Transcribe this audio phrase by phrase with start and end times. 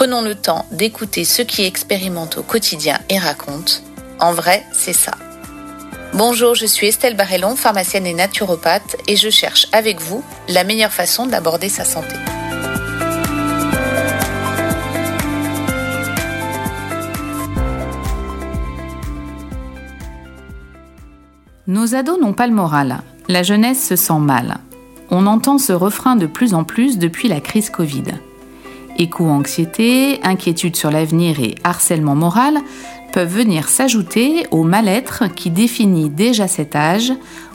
[0.00, 3.74] Prenons le temps d'écouter ceux qui expérimentent au quotidien et racontent.
[4.18, 5.12] En vrai, c'est ça.
[6.14, 10.90] Bonjour, je suis Estelle Barrellon, pharmacienne et naturopathe, et je cherche avec vous la meilleure
[10.90, 12.14] façon d'aborder sa santé.
[21.66, 23.02] Nos ados n'ont pas le moral.
[23.28, 24.56] La jeunesse se sent mal.
[25.10, 28.04] On entend ce refrain de plus en plus depuis la crise Covid.
[28.98, 32.58] Éco-anxiété, inquiétude sur l'avenir et harcèlement moral
[33.12, 37.12] peuvent venir s'ajouter au mal-être qui définit déjà cet âge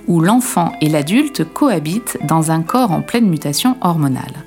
[0.08, 4.44] où l'enfant et l'adulte cohabitent dans un corps en pleine mutation hormonale.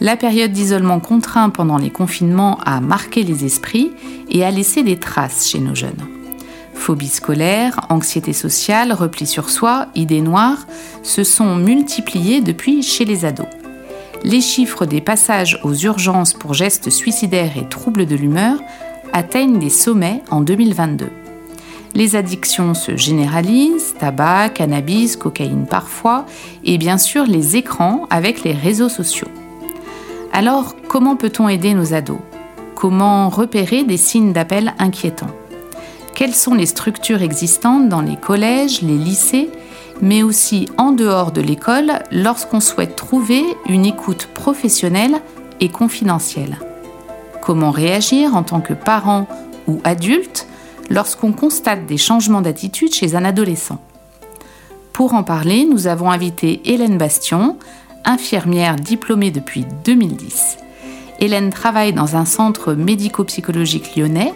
[0.00, 3.90] La période d'isolement contraint pendant les confinements a marqué les esprits
[4.30, 6.06] et a laissé des traces chez nos jeunes.
[6.74, 10.66] Phobie scolaire, anxiété sociale, repli sur soi, idées noires
[11.02, 13.59] se sont multipliées depuis chez les ados.
[14.22, 18.58] Les chiffres des passages aux urgences pour gestes suicidaires et troubles de l'humeur
[19.14, 21.08] atteignent des sommets en 2022.
[21.94, 26.26] Les addictions se généralisent, tabac, cannabis, cocaïne parfois,
[26.64, 29.28] et bien sûr les écrans avec les réseaux sociaux.
[30.32, 32.20] Alors, comment peut-on aider nos ados?
[32.74, 35.34] Comment repérer des signes d'appel inquiétants?
[36.14, 39.50] Quelles sont les structures existantes dans les collèges, les lycées,
[40.02, 45.20] mais aussi en dehors de l'école lorsqu'on souhaite trouver une écoute professionnelle
[45.60, 46.58] et confidentielle
[47.42, 49.26] Comment réagir en tant que parent
[49.66, 50.46] ou adulte
[50.90, 53.80] lorsqu'on constate des changements d'attitude chez un adolescent?
[54.92, 57.56] Pour en parler, nous avons invité Hélène Bastion,
[58.04, 60.58] infirmière diplômée depuis 2010.
[61.20, 64.34] Hélène travaille dans un centre médico-psychologique lyonnais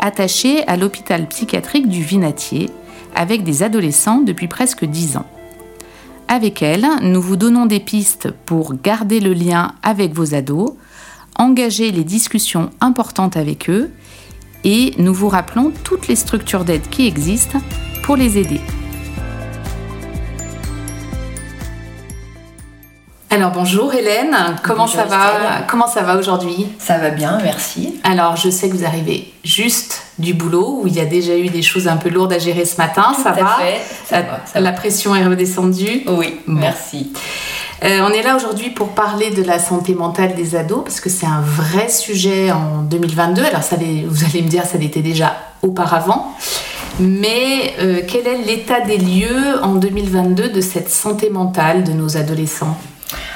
[0.00, 2.70] attaché à l'hôpital psychiatrique du Vinatier
[3.14, 5.26] avec des adolescents depuis presque 10 ans.
[6.28, 10.72] Avec elle, nous vous donnons des pistes pour garder le lien avec vos ados,
[11.36, 13.90] engager les discussions importantes avec eux
[14.64, 17.58] et nous vous rappelons toutes les structures d'aide qui existent
[18.02, 18.60] pour les aider.
[23.34, 25.64] Alors bonjour Hélène, comment Bonjour ça va Estelle.
[25.68, 27.98] Comment ça va aujourd'hui Ça va bien, merci.
[28.04, 31.48] Alors je sais que vous arrivez juste du boulot où il y a déjà eu
[31.48, 34.22] des choses un peu lourdes à gérer ce matin, ça à va fait, ça la,
[34.22, 34.76] va, ça la va.
[34.76, 36.04] pression est redescendue.
[36.06, 36.60] Oui, Bon.
[36.60, 37.12] merci.
[37.82, 41.10] Euh, on est là aujourd'hui pour parler de la santé mentale des ados parce que
[41.10, 43.42] c'est un vrai sujet en 2022.
[43.42, 43.74] Alors ça,
[44.06, 46.32] vous allez me dire, ça l'était déjà auparavant.
[47.00, 52.16] Mais euh, quel est l'état des lieux en 2022 de cette santé mentale de nos
[52.16, 52.76] adolescents?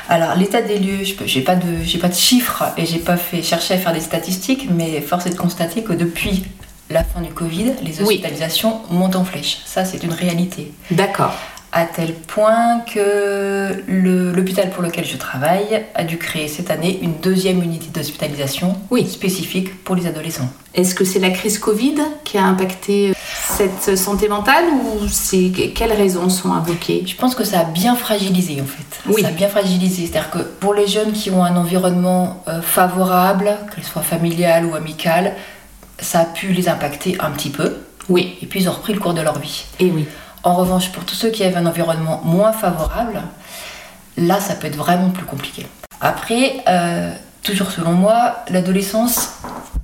[0.09, 3.43] Alors, l'état des lieux, j'ai pas de, j'ai pas de chiffres et j'ai pas fait
[3.43, 6.45] chercher à faire des statistiques, mais force est de constater que depuis
[6.91, 8.15] la fin du Covid, les Oui.
[8.17, 9.59] hospitalisations montent en flèche.
[9.67, 10.73] Ça, c'est une réalité.
[10.91, 11.35] D'accord.
[11.71, 16.99] À tel point que le- l'hôpital pour lequel je travaille a dû créer cette année
[17.03, 19.07] une deuxième unité d'hospitalisation Oui.
[19.07, 20.49] spécifique pour les adolescents.
[20.75, 23.13] Est-ce que c'est la crise Covid qui a impacté euh,
[23.59, 27.03] cette santé mentale ou c'est quelles raisons sont invoquées?
[27.07, 29.11] Je pense que ça a bien fragilisé en fait.
[29.13, 29.23] Oui.
[29.23, 30.07] Ça a bien fragilisé.
[30.07, 34.75] C'est-à-dire que pour les jeunes qui ont un environnement euh, favorable, qu'il soit familial ou
[34.77, 35.35] amical,
[35.99, 37.77] ça a pu les impacter un petit peu.
[38.09, 39.65] Oui, Et puis ils ont repris le cours de leur vie.
[39.81, 40.07] et oui.
[40.45, 43.21] En revanche, pour tous ceux qui avaient un environnement moins favorable,
[44.17, 45.67] là ça peut être vraiment plus compliqué.
[46.01, 49.31] Après, euh, toujours selon moi, l'adolescence,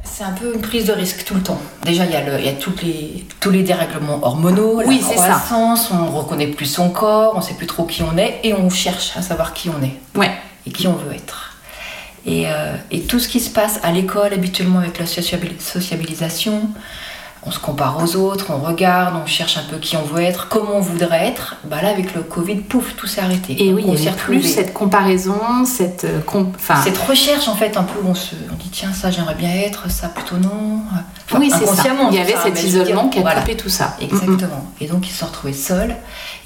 [0.03, 1.61] c'est un peu une prise de risque tout le temps.
[1.85, 5.01] Déjà, il y a, le- il y a toutes les, tous les dérèglements hormonaux, Oui,
[5.01, 5.29] la c'est ça.
[5.31, 8.69] croissance, on reconnaît plus son corps, on sait plus trop qui on est et on
[8.71, 10.31] cherche à savoir qui on est Ouais.
[10.67, 11.53] et qui on veut être.
[12.27, 16.69] Et, euh, et tout ce qui se passe à l'école habituellement avec la sociabil- sociabilisation,
[17.47, 20.49] on se compare aux autres, on regarde, on cherche un peu qui on veut être,
[20.49, 21.57] comment on voudrait être.
[21.65, 23.53] Bah là, avec le Covid, pouf, tout s'est arrêté.
[23.63, 27.47] Et Donc, oui, on il y avait plus cette comparaison, cette euh, comp- Cette recherche
[27.49, 30.09] en fait un peu où on se on dit tiens ça j'aimerais bien être ça
[30.09, 30.81] plutôt non
[31.27, 31.83] Enfin, oui, c'est ça.
[32.11, 33.41] Il y avait ça, cet isolement qui a voilà.
[33.41, 33.97] coupé tout ça.
[34.01, 34.67] Exactement.
[34.81, 35.95] Et donc ils se sont retrouvés seuls.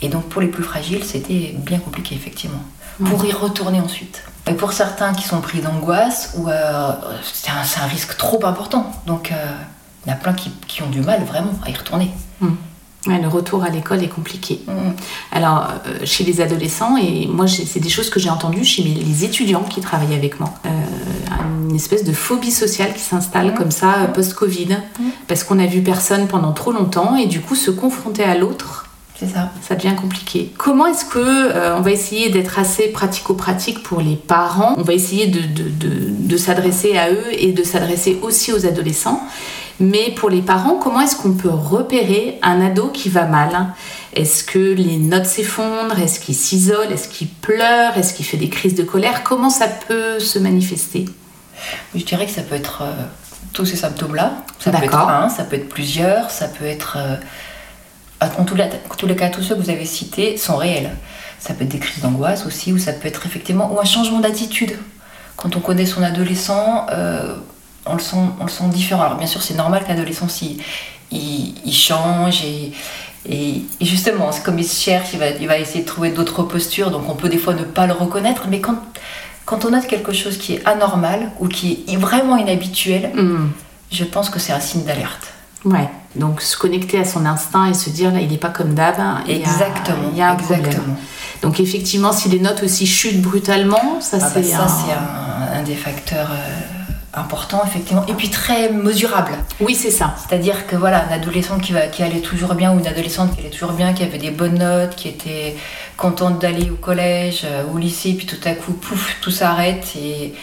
[0.03, 2.61] Et donc pour les plus fragiles, c'était bien compliqué effectivement.
[3.05, 4.23] Pour y retourner ensuite.
[4.49, 6.91] Et pour certains qui sont pris d'angoisse, ou euh,
[7.23, 8.91] c'est un, c'est un risque trop important.
[9.07, 9.35] Donc euh,
[10.09, 12.11] il y en a plein qui, qui ont du mal vraiment à y retourner.
[13.07, 14.61] Ouais, le retour à l'école est compliqué.
[14.67, 14.73] Mm.
[15.33, 18.95] Alors, euh, chez les adolescents, et moi, c'est des choses que j'ai entendues chez mes-
[18.95, 20.53] les étudiants qui travaillent avec moi.
[20.67, 20.69] Euh,
[21.71, 23.55] une espèce de phobie sociale qui s'installe Mhm.
[23.55, 24.79] comme ça, euh, post-Covid,
[25.29, 28.87] parce qu'on a vu personne pendant trop longtemps, et du coup, se confronter à l'autre,
[29.15, 29.53] C'est ça.
[29.67, 30.53] ça devient compliqué.
[30.59, 34.75] Comment est-ce que euh, on va essayer d'être assez pratico-pratique pour les parents?
[34.77, 38.67] On va essayer de, de- de- de s'adresser à eux et de s'adresser aussi aux
[38.67, 39.23] adolescents.
[39.81, 43.69] Mais pour les parents, comment est-ce qu'on peut repérer un ado qui va mal?
[44.15, 45.99] Est-ce que les notes s'effondrent?
[46.01, 46.91] Est-ce qu'il s'isole?
[46.93, 47.97] Est-ce qu'il pleure?
[47.97, 49.23] Est-ce qu'il fait des crises de colère?
[49.23, 51.05] Comment ça peut se manifester?
[51.95, 52.93] Je dirais que ça peut être euh,
[53.53, 54.45] tous ces symptômes-là.
[54.59, 56.97] Ça peut être un, ça peut être plusieurs, ça peut être.
[56.99, 57.17] euh,
[58.21, 60.91] en, tous les, en tous les cas, tous ceux que vous avez cités sont réels.
[61.39, 64.19] Ça peut être des crises d'angoisse aussi, ou ça peut être effectivement ou un changement
[64.19, 64.77] d'attitude.
[65.37, 67.37] Quand on connaît son adolescent, euh,
[67.89, 69.03] on, le sent, on le sent différent.
[69.03, 70.59] Alors bien sûr, c'est normal qu'un adolescent, il,
[71.11, 72.73] il, il change et,
[73.29, 76.43] et, et justement, comme il se cherche, il va, il va essayer de trouver d'autres
[76.43, 78.77] postures, donc on peut des fois ne pas le reconnaître, mais quand,
[79.45, 83.49] quand on note quelque chose qui est anormal ou qui est vraiment inhabituel, Hmm,
[83.91, 85.33] je pense que c'est un signe d'alerte.
[85.65, 85.89] Ouais.
[86.15, 88.95] Donc se connecter à son instinct et se dire là, il n'est pas comme d'hab.
[88.99, 90.11] hein, Exactement.
[90.13, 90.97] Il y a un problème.
[91.43, 94.69] Donc effectivement, si les notes aussi chutent brutalement, ça Ah bah c'est ça, un...
[94.69, 96.63] c'est un, un des facteurs euh,
[97.15, 98.05] importants, effectivement.
[98.07, 99.33] Et puis très mesurable.
[99.61, 100.15] Oui, c'est ça.
[100.19, 103.41] C'est-à-dire que voilà, un adolescent qui, va, qui allait toujours bien ou une adolescente qui
[103.41, 105.57] allait toujours bien, qui avait des bonnes notes, qui était
[105.97, 110.35] contente d'aller au collège, euh, au lycée, puis tout à coup, pouf, tout s'arrête et,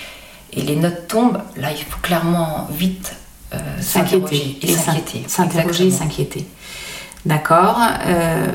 [0.54, 1.40] et les notes tombent.
[1.56, 3.16] Là, il faut clairement vite
[3.54, 4.58] euh, S'inquiéter.
[4.62, 5.24] et s'in- s'inquiéter.
[5.28, 6.10] S'interroger et Exactement.
[6.12, 6.48] s'inquiéter.
[7.26, 7.80] D'accord.
[8.08, 8.48] Euh,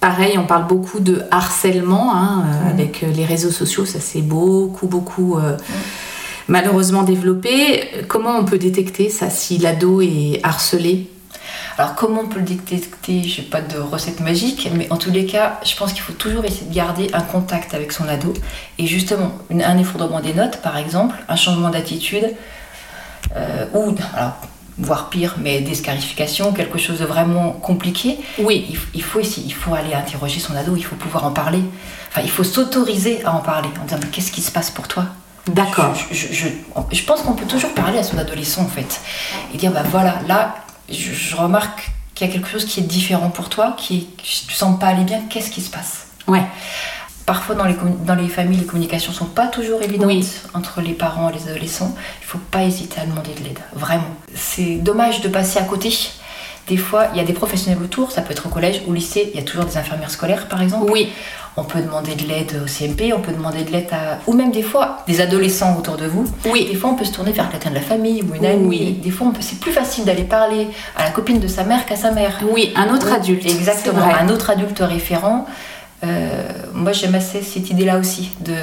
[0.00, 2.70] pareil, on parle beaucoup de harcèlement hein, euh, Mhm.
[2.70, 3.84] avec les réseaux sociaux.
[3.84, 5.56] Ça s'est beaucoup, beaucoup euh,
[6.52, 8.04] malheureusement développé.
[8.08, 11.08] Comment on peut détecter ça si l'ado est harcelé?
[11.78, 13.22] Alors comment on peut le détecter?
[13.24, 16.12] Je n'ai pas de recette magique, mais en tous les cas, je pense qu'il faut
[16.12, 18.34] toujours essayer de garder un contact avec son ado.
[18.78, 22.26] Et justement, une- un effondrement des notes, par exemple, un changement d'attitude,
[23.36, 24.36] euh, ou, alors,
[24.78, 28.66] voire pire, mais des scarifications, quelque chose de vraiment compliqué, Oui.
[28.70, 31.62] il, il faut essayer, il faut aller interroger son ado, il faut pouvoir en parler.
[32.10, 34.86] Enfin, il faut s'autoriser à en parler, en disant mais qu'est-ce qui se passe pour
[34.88, 35.06] toi?
[35.48, 35.94] D'accord.
[35.94, 36.48] je, je- je-
[36.92, 39.00] je pense qu'on peut toujours parler à son adolescent en fait
[39.52, 40.54] et dire bah voilà là
[40.88, 44.78] je, remarque qu'il y a quelque chose qui est différent pour toi qui tu sens
[44.78, 46.06] pas aller bien qu'est-ce qui se passe?
[46.28, 46.42] Ouais.
[47.26, 47.74] parfois dans les,
[48.06, 50.28] dans les familles les communications sont pas toujours évidentes Oui.
[50.54, 54.14] entre les parents et les adolescents il faut pas hésiter à demander de l'aide vraiment
[54.34, 55.90] c'est dommage de passer à côté
[56.68, 59.30] des fois, il y a des professionnels autour, ça peut être au collège, au lycée,
[59.34, 60.90] il y a toujours des infirmières scolaires par exemple.
[60.90, 61.08] Oui.
[61.56, 64.18] On peut demander de l'aide au CMP, on peut demander de l'aide à.
[64.26, 66.24] ou même des fois des adolescents autour de vous.
[66.46, 66.66] Oui.
[66.70, 68.66] Des fois, on peut se tourner vers quelqu'un de la famille ou une amie.
[68.66, 68.92] Oui.
[69.02, 69.42] Des fois, peut...
[69.42, 72.40] c'est plus facile d'aller parler à la copine de sa mère qu'à sa mère.
[72.50, 73.44] Oui, un autre adulte.
[73.44, 75.46] Exactement, un autre adulte référent.
[76.04, 76.42] Euh,
[76.72, 78.54] moi, j'aime assez cette idée-là aussi, de...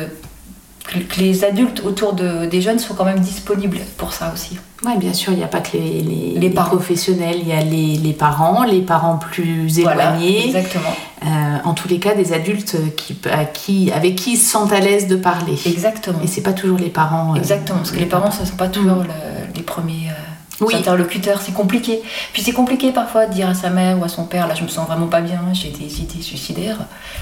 [1.07, 2.45] que les adultes autour de...
[2.47, 4.57] des jeunes soient quand même disponibles pour ça aussi.
[4.85, 6.69] Oui, bien sûr, il n'y a pas que les, les, Les les parents.
[6.69, 10.45] professionnels, il y a les, les parents, les parents plus Voilà, éloignés.
[10.47, 10.95] exactement.
[11.25, 11.27] Euh,
[11.65, 14.79] en tous les cas, des adultes qui, à qui, avec qui ils se sentent à
[14.79, 15.57] l'aise de parler.
[15.65, 16.19] Exactement.
[16.23, 17.33] Et c'est pas toujours les parents.
[17.33, 20.13] euh, Exactement, parce que les parents, ce ne sont pas toujours le- les premiers euh,
[20.61, 20.75] Oui.
[20.75, 22.01] interlocuteurs, c'est compliqué.
[22.33, 24.63] Puis c'est compliqué parfois de dire à sa mère ou à son père, là je
[24.63, 26.77] me sens vraiment pas bien, j'ai des idées suicidaires.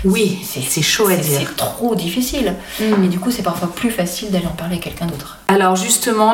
[0.05, 1.39] Oui, c'est chaud à C'est- dire.
[1.47, 2.55] C'est trop difficile.
[2.79, 3.03] Mm.
[3.03, 5.37] Et du coup, c'est parfois plus facile d'aller en parler à quelqu'un d'autre.
[5.47, 6.33] Alors justement,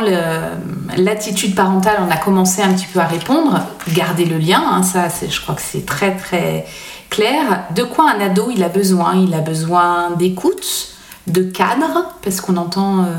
[0.97, 3.60] l'attitude parentale, on a commencé un petit peu à répondre.
[3.93, 6.65] Garder le lien, hein, ça, je crois que c'est très très
[7.10, 7.63] clair.
[7.75, 9.15] De quoi un ado il a besoin?
[9.17, 10.89] Il a besoin d'écoute,
[11.27, 13.13] de cadre, parce qu'on entend, euh,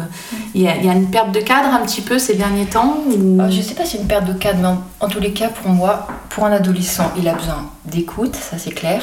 [0.54, 2.66] il y, a- il y a une perte de cadre un petit peu ces derniers
[2.66, 2.98] temps.
[3.06, 5.20] ou- Alors, je sais pas si c'est une perte de cadre, mais en, en tous
[5.20, 9.02] les cas, pour moi, pour un adolescent, il a besoin d'écoute, ça c'est clair,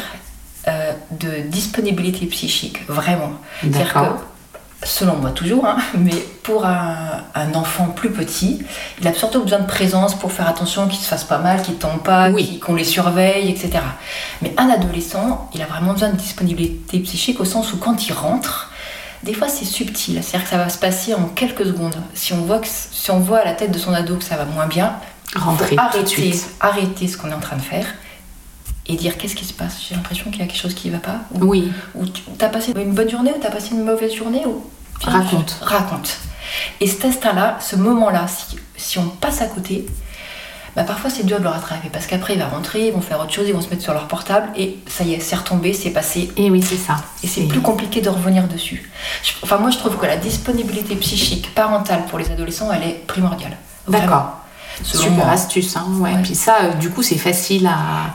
[0.68, 3.32] euh, de disponibilité psychique, vraiment.
[3.62, 6.96] C'est-à-dire que, selon moi toujours, hein, mais pour un,
[7.34, 8.64] un enfant plus petit,
[9.00, 11.76] il a surtout besoin de présence pour faire attention qu'il se fasse pas mal, qu'il
[11.76, 12.60] tombe pas, Oui.
[12.60, 13.80] qu'on les surveille, etc.
[14.44, 18.14] Mais un adolescent, il a vraiment besoin de disponibilité psychique au sens où quand il
[18.14, 18.71] rentre,
[19.24, 21.96] des fois c'est subtil, c'est-à-dire que ça va se passer en quelques secondes.
[22.14, 24.38] Si on voit, que, si on voit à la tête de son ado que ça
[24.38, 24.96] va moins bien,
[25.36, 27.86] Rentrer arrêter, arrêter ce qu'on est en train de faire
[28.88, 29.78] et dire qu'est-ce qui se passe?
[29.88, 31.22] J'ai l'impression qu'il y a quelque chose qui ne va pas.
[31.34, 34.14] Ou, Oui, ou tu as passé une bonne journée ou tu as passé une mauvaise
[34.14, 34.66] journée ou...
[35.02, 35.58] Raconte.
[35.62, 36.18] Raconte.
[36.82, 39.86] Et cet instinct-là, ce moment-là, si, si on passe à côté,
[40.76, 43.20] bah parfois c'est dur de le rattraper parce qu'après il va rentrer, ils vont faire
[43.20, 45.74] autre chose, ils vont se mettre sur leur portable et ça y est, c'est retombé,
[45.74, 46.32] c'est passé.
[46.38, 46.96] et oui, c'est ça.
[47.24, 48.90] Et c'est plus compliqué de revenir dessus.
[49.24, 53.06] Je- enfin, moi je trouve que la disponibilité psychique parentale pour les adolescents, elle est
[53.08, 53.58] primordiale.
[53.88, 54.38] D'accord.
[54.84, 55.30] Super moi.
[55.32, 56.12] astuce, hein, ouais.
[56.14, 56.22] Ouais.
[56.24, 58.14] Puis ça, euh, du coup, c'est facile à,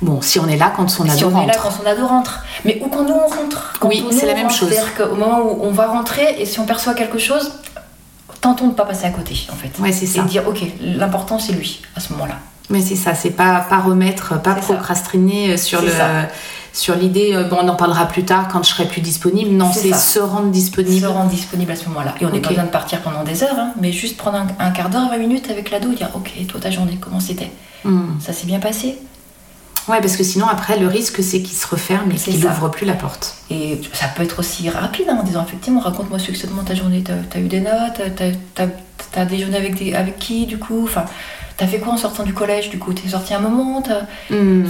[0.00, 1.62] Bon, si on est là quand son ado si on est là rentre.
[1.62, 2.42] quand son ado rentre.
[2.64, 4.56] Mais où quand nous on rentre Quand Oui, c'est la même rentre.
[4.58, 4.70] chose.
[4.70, 7.52] C'est-à-dire qu'au moment où on va rentrer et si on perçoit quelque chose,
[8.42, 9.70] tentons de ne pas passer à côté en fait.
[9.80, 10.22] Ouais, c'est Et ça.
[10.24, 12.34] dire ok, l'important c'est lui à ce moment-là.
[12.70, 14.60] Mais c'est ça, c'est pas, pas remettre, pas ça.
[14.60, 16.08] procrastiner sur C'est le ça.
[16.72, 19.50] sur l'idée, euh, bon, on en parlera plus tard quand je serai plus disponible.
[19.50, 21.00] Non, C'est se rendre disponible.
[21.02, 22.14] Se rendre disponible à ce moment-là.
[22.20, 22.42] Et on n'est Ok.
[22.44, 25.08] pas besoin de partir pendant des heures, hein, mais juste prendre un, un quart d'heure,
[25.10, 27.50] 20 minutes avec l'ado et dire ok, toi ta journée, comment c'était?
[27.84, 28.18] Hmm.
[28.20, 28.96] Ça s'est bien passé
[29.88, 32.86] Ouais, parce que sinon, après, le risque, c'est qu'il se referme et qu'il n'ouvre plus
[32.86, 33.34] la porte.
[33.50, 37.02] Et ça peut être aussi rapide hein, en disant effectivement, raconte-moi succinctement ta journée.
[37.02, 38.00] T'as as eu des notes
[39.10, 41.04] T'as déjeuné avec, des, avec qui du coup Enfin,
[41.56, 43.82] t'as fait quoi en sortant du collège du coup T'es sorti un moment
[44.30, 44.64] Hmm.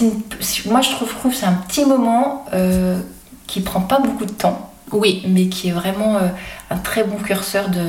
[0.00, 0.22] Une-
[0.66, 3.00] moi je trouve, trouve que c'est un petit moment euh,
[3.46, 6.28] qui prend pas beaucoup de temps, Oui, mais qui est vraiment euh,
[6.70, 7.84] un très bon curseur de,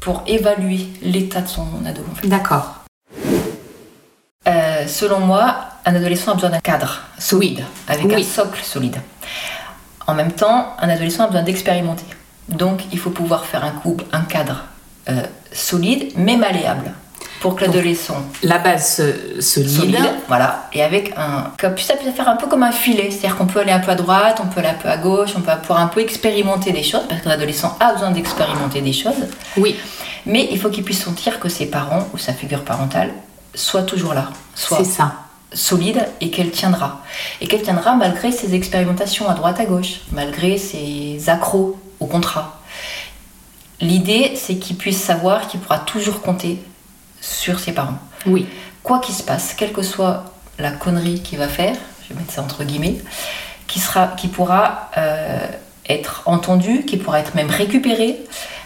[0.00, 2.00] pour évaluer l'état de son ado.
[2.10, 2.26] en fait.
[2.26, 2.76] d'accord.
[4.48, 9.00] Euh, selon moi, un adolescent a besoin d'un cadre solide, avec un socle solide.
[10.06, 12.04] En même temps, un adolescent a besoin d'expérimenter.
[12.48, 14.64] Donc, il faut pouvoir faire un couple, un cadre
[15.08, 15.22] euh,
[15.52, 16.92] solide, mais malléable,
[17.40, 19.70] pour que l'adolescent La base euh, solide.
[19.70, 23.36] solide, voilà, et avec un, comme ça peut faire un peu comme un filet, c'est-à-dire
[23.36, 25.40] qu'on peut aller un peu à droite, on peut aller un peu à gauche, on
[25.40, 29.14] peut pouvoir un peu expérimenter des choses, parce qu'un adolescent a besoin d'expérimenter des choses.
[29.56, 29.76] Oui,
[30.26, 33.10] Mais il faut qu'il puisse sentir que ses parents ou sa figure parentale
[33.54, 35.12] soient toujours là, c'est ça.
[35.52, 37.02] Solide et qu'elle tiendra.
[37.40, 42.60] Et qu'elle tiendra malgré ses expérimentations à droite à gauche, malgré ses accros au contrat.
[43.80, 46.62] L'idée, c'est qu'il puisse savoir qu'il pourra toujours compter
[47.20, 47.98] sur ses parents.
[48.26, 48.46] Oui,
[48.82, 50.24] Quoi qu'il se passe, quelle que soit
[50.58, 52.98] la connerie qu'il va faire, je vais mettre ça entre guillemets,
[53.66, 55.46] qui, sera, qui pourra euh,
[55.88, 58.16] être entendu, qui pourra être même récupéré.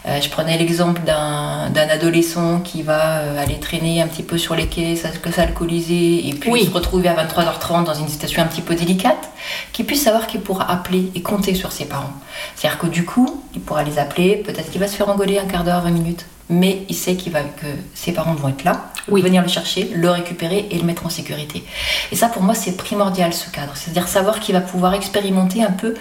[0.07, 4.55] Euh, je prenais l'exemple d'un adolescent qui va euh, aller traîner un petit peu sur
[4.55, 6.67] les quais, s'alcooliser, et puis Oui.
[6.67, 9.31] se retrouver à 23h30 dans une situation un petit peu délicate,
[9.73, 12.13] qui puisse savoir qu'il pourra appeler et compter sur ses parents.
[12.57, 15.47] C'est-à-dire que du coup, il pourra les appeler, peut-être qu'il va se faire engueuler un
[15.47, 18.91] quart d'heure, 20 minutes, mais il sait qu'il va, que ses parents vont être là,
[19.09, 19.23] Oui.
[19.23, 21.65] venir le chercher, le récupérer et le mettre en sécurité.
[22.13, 23.73] Et ça, pour moi, c'est primordial ce cadre.
[23.75, 25.95] C'est-à-dire savoir qu'il va pouvoir expérimenter un peu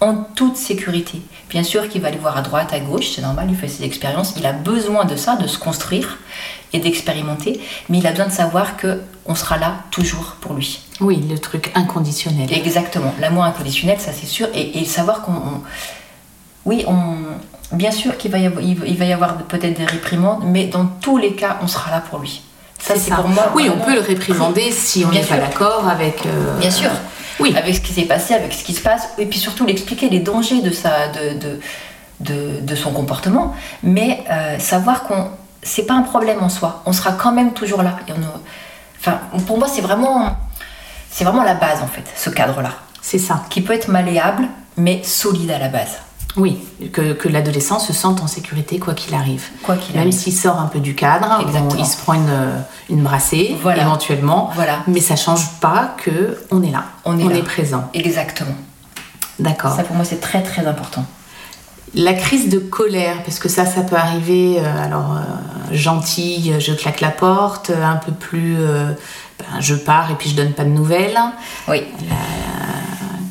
[0.00, 1.20] en toute sécurité.
[1.50, 3.84] Bien sûr qu'il va aller voir à droite, à gauche, c'est normal, il fait ses
[3.84, 4.34] expériences.
[4.38, 6.18] Il a besoin de ça, de se construire
[6.72, 10.80] et d'expérimenter, mais il a besoin de savoir que on sera là toujours pour lui.
[11.00, 12.52] oui, le truc inconditionnel.
[12.52, 15.32] Exactement, l'amour inconditionnel, ça c'est sûr, et, et savoir qu'on.
[15.32, 15.62] on-
[16.66, 19.76] Oui, on, bien sûr qu'il va y avoir, il va- il va y avoir peut-être
[19.78, 22.42] des réprimandes, mais dans tous les cas, on sera là pour lui.
[22.78, 23.50] Ça, c'est pour moi.
[23.54, 26.24] Oui, on peut le réprimander si on n'est pas d'accord avec.
[26.26, 26.90] euh, Bien sûr.
[27.40, 27.54] Oui.
[27.56, 30.20] Avec ce qui s'est passé, avec ce qui se passe, et puis surtout l'expliquer les
[30.20, 31.60] dangers de, sa, de, de,
[32.20, 35.30] de, de son comportement, mais euh, savoir qu'on
[35.62, 37.98] c'est pas un problème en soi, on sera quand même toujours là.
[38.08, 38.16] Et on,
[38.98, 40.36] enfin, pour moi, c'est vraiment,
[41.10, 42.70] c'est vraiment la base en fait, ce cadre-là,
[43.02, 43.42] C'est ça.
[43.50, 45.98] qui peut être malléable, mais solide à la base,
[46.36, 46.58] Oui,
[46.92, 49.44] que, que l'adolescent se sente en sécurité quoi qu'il arrive.
[49.64, 51.44] quoi qu'il Même s'il sort un peu du cadre,
[51.78, 53.82] il se prend une, une brassée Voilà.
[53.82, 54.80] éventuellement, Voilà.
[54.86, 57.42] mais ça change pas que on est là, On est là.
[57.42, 57.90] présent.
[57.94, 58.54] Exactement.
[59.40, 59.74] D'accord.
[59.74, 61.04] Ça pour moi c'est très très important.
[61.94, 66.72] La crise de colère, parce que ça, ça peut arriver, euh, alors euh, gentille, je
[66.72, 68.92] claque la porte, un peu plus, euh,
[69.40, 71.18] ben, je pars et puis je donne pas de nouvelles.
[71.66, 71.82] Oui.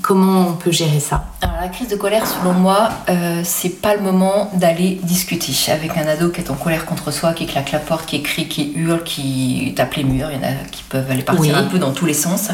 [0.10, 3.94] Comment on peut gérer ça Alors la crise de colère, selon moi, euh, c'est pas
[3.94, 7.72] le moment d'aller discuter avec un ado qui est en colère contre soi, qui claque
[7.72, 10.30] la porte, qui crie, qui hurle, qui tape les murs.
[10.32, 11.52] Il y en a qui peuvent aller partir Oui.
[11.54, 12.50] un peu dans tous les sens.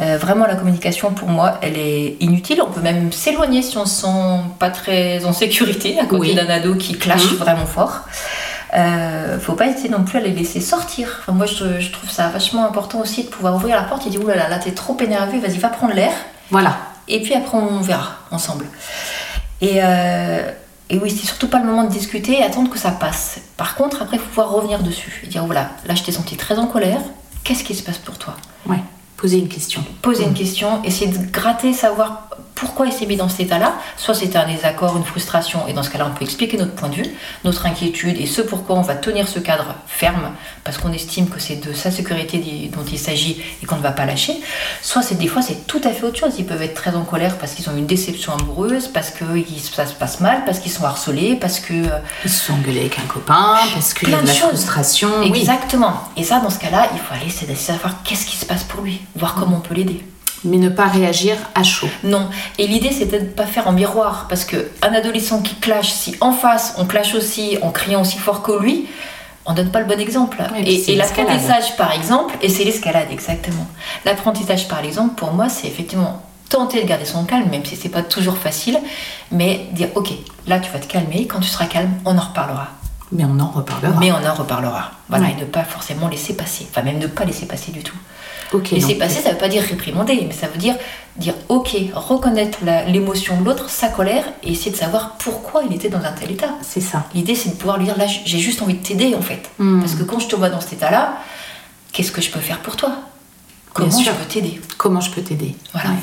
[0.00, 2.60] Euh, vraiment, la communication, pour moi, elle est inutile.
[2.60, 6.34] On peut même s'éloigner si on se sent pas très en sécurité à côté Oui.
[6.34, 7.38] d'un ado qui clash Mhm.
[7.38, 8.00] vraiment fort.
[8.74, 11.20] Euh, faut pas hésiter non plus à les laisser sortir.
[11.22, 14.10] Enfin, moi, je, je trouve ça vachement important aussi de pouvoir ouvrir la porte et
[14.10, 16.12] dire oulala, là, t'es trop énervé, vas-y, va prendre l'air.
[16.50, 16.76] Voilà.
[17.08, 18.66] Et puis après, on verra ensemble.
[19.60, 20.52] Et, euh,
[20.90, 23.40] et oui, c'est surtout pas le moment de discuter et attendre que ça passe.
[23.56, 26.36] Par contre, après, il faut pouvoir revenir dessus et dire voilà, là, je t'ai senti
[26.36, 27.00] très en colère.
[27.44, 28.34] Qu'est-ce qui se passe pour toi?
[28.66, 28.80] Ouais.
[29.16, 29.84] Poser une question.
[30.02, 33.74] Poser une question, essayer de gratter, savoir pourquoi il s'est mis dans cet état-là.
[33.96, 36.88] Soit c'était un désaccord, une frustration, et dans ce cas-là, on peut expliquer notre point
[36.88, 37.06] de vue,
[37.44, 40.30] notre inquiétude et ce pourquoi on va tenir ce cadre ferme,
[40.64, 42.38] parce qu'on estime que c'est de sa sécurité
[42.74, 44.34] dont il s'agit et qu'on ne va pas lâcher.
[44.82, 46.32] Soit c'est des fois, c'est tout à fait autre chose.
[46.38, 49.24] Ils peuvent être très en colère parce qu'ils ont une déception amoureuse, parce que
[49.72, 51.74] ça se passe mal, parce qu'ils sont harcelés, parce que.
[51.74, 54.48] euh, Ils se sont engueulés avec un copain, parce qu'il y a de la choses.
[54.50, 55.10] frustration.
[55.20, 55.40] Oui.
[55.40, 56.00] Exactement.
[56.16, 58.64] Et ça, dans ce cas-là, il faut aller essayer de savoir qu'est-ce qui se passe
[58.64, 60.02] pour lui, voir comment on peut l'aider.
[60.44, 61.88] Mais ne pas réagir à chaud.
[62.04, 62.28] Non.
[62.58, 64.26] Et l'idée, c'était de ne pas faire en miroir.
[64.28, 68.18] Parce que un adolescent qui clash, si en face, on clash aussi en criant aussi
[68.18, 68.86] fort que lui,
[69.46, 70.42] on donne pas le bon exemple.
[70.54, 73.66] Oui, et l'apprentissage, par exemple, et c'est l'escalade, exactement.
[74.04, 77.88] L'apprentissage, par exemple, pour moi, c'est effectivement tenter de garder son calme, même si c'est
[77.88, 78.78] pas toujours facile,
[79.32, 80.10] mais dire, ok,
[80.46, 82.68] là tu vas te calmer, quand tu seras calme, on en reparlera.
[83.10, 83.98] Mais on en reparlera.
[83.98, 84.92] Mais on en reparlera.
[85.08, 85.34] Voilà, Ouais.
[85.36, 86.66] et ne pas forcément laisser passer.
[86.70, 87.96] Enfin, même ne pas laisser passer du tout.
[88.52, 90.74] Ok, Laisser passer, ça veut pas dire réprimander, mais ça veut dire
[91.16, 95.74] dire ok, reconnaître la- l'émotion de l'autre, sa colère, et essayer de savoir pourquoi il
[95.74, 96.50] était dans un tel état.
[96.62, 97.06] C'est ça.
[97.14, 99.40] L'idée, c'est de pouvoir lui dire là, j'ai juste envie de t'aider en fait.
[99.58, 99.80] Hmm.
[99.80, 101.16] Parce que quand je te vois dans cet état-là,
[101.92, 102.92] qu'est-ce que je peux faire pour toi?
[103.72, 104.60] Comment je peux t'aider?
[104.78, 105.54] Comment je peux t'aider?
[105.72, 105.90] Voilà.
[105.90, 105.96] Ouais.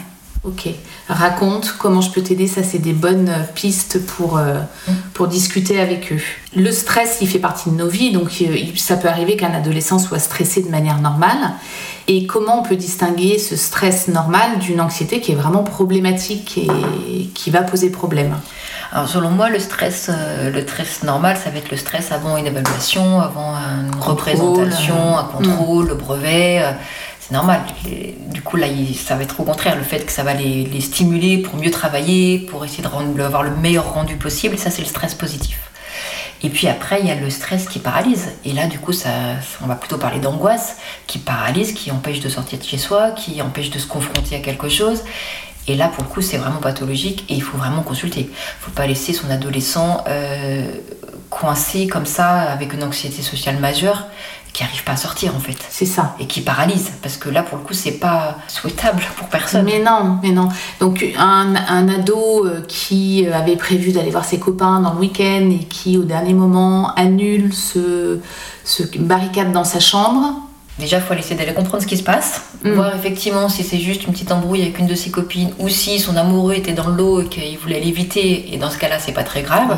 [0.45, 0.67] Ok.
[1.07, 2.47] Raconte comment je peux t'aider.
[2.47, 4.91] Ça, c'est des bonnes euh, pistes pour, euh, Mm.
[5.13, 6.19] pour discuter avec eux.
[6.55, 8.11] Le stress, il fait partie de nos vies.
[8.11, 11.53] Donc, euh, il- ça peut arriver qu'un adolescent soit stressé de manière normale.
[12.07, 17.25] Et comment on peut distinguer ce stress normal d'une anxiété qui est vraiment problématique et
[17.33, 18.35] qui va poser problème
[18.91, 22.35] Alors selon moi, le stress, euh, le stress normal, ça va être le stress avant
[22.35, 26.59] une évaluation, avant une représentation, euh, un contrôle, le brevet.
[26.61, 26.71] euh,
[27.21, 27.61] c'est normal.
[28.33, 28.67] Du coup, là,
[29.01, 31.71] ça va être au contraire, le fait que ça va les, les stimuler pour mieux
[31.71, 34.57] travailler, pour essayer de rendre- avoir le meilleur rendu possible.
[34.57, 35.57] Ça, c'est le stress positif.
[36.43, 38.33] Et puis après, il y a le stress qui paralyse.
[38.43, 39.09] Et là, du coup, ça,
[39.61, 40.75] on va plutôt parler d'angoisse
[41.07, 44.39] qui paralyse, qui empêche de sortir de chez soi, qui empêche de se confronter à
[44.39, 45.03] quelque chose.
[45.67, 48.21] Et là, pour le coup, c'est vraiment pathologique et il faut vraiment consulter.
[48.21, 50.67] Il ne faut pas laisser son adolescent euh,
[51.29, 54.07] coincé comme ça, avec une anxiété sociale majeure,
[54.53, 55.57] qui n'arrive pas à sortir en fait.
[55.69, 56.15] C'est ça.
[56.19, 56.91] Et qui paralyse.
[57.01, 59.65] Parce que là, pour le coup, c'est pas souhaitable pour personne.
[59.65, 60.49] Mais non, mais non.
[60.79, 65.49] Donc un, un ado euh, qui avait prévu d'aller voir ses copains dans le week-end
[65.51, 68.19] et qui au dernier moment annule, se,
[68.63, 70.39] se barricade dans sa chambre.
[70.79, 72.71] Déjà, il faut essayer d'aller comprendre ce qui se passe, Mm.
[72.75, 75.99] voir effectivement si c'est juste une petite embrouille avec une de ses copines ou si
[75.99, 79.23] son amoureux était dans l'eau et qu'il voulait l'éviter, et dans ce cas-là, c'est pas
[79.23, 79.77] très grave.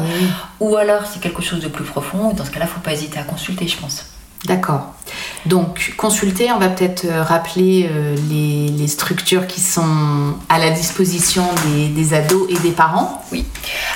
[0.59, 3.17] Ou alors c'est quelque chose de plus profond, et dans ce cas-là, faut pas hésiter
[3.19, 4.05] à consulter, je pense.
[4.45, 4.93] D'accord.
[5.45, 11.43] Donc consulter, on va peut-être euh, rappeler euh, les, structures qui sont à la disposition
[11.65, 13.23] des, ados et des parents.
[13.31, 13.45] Oui.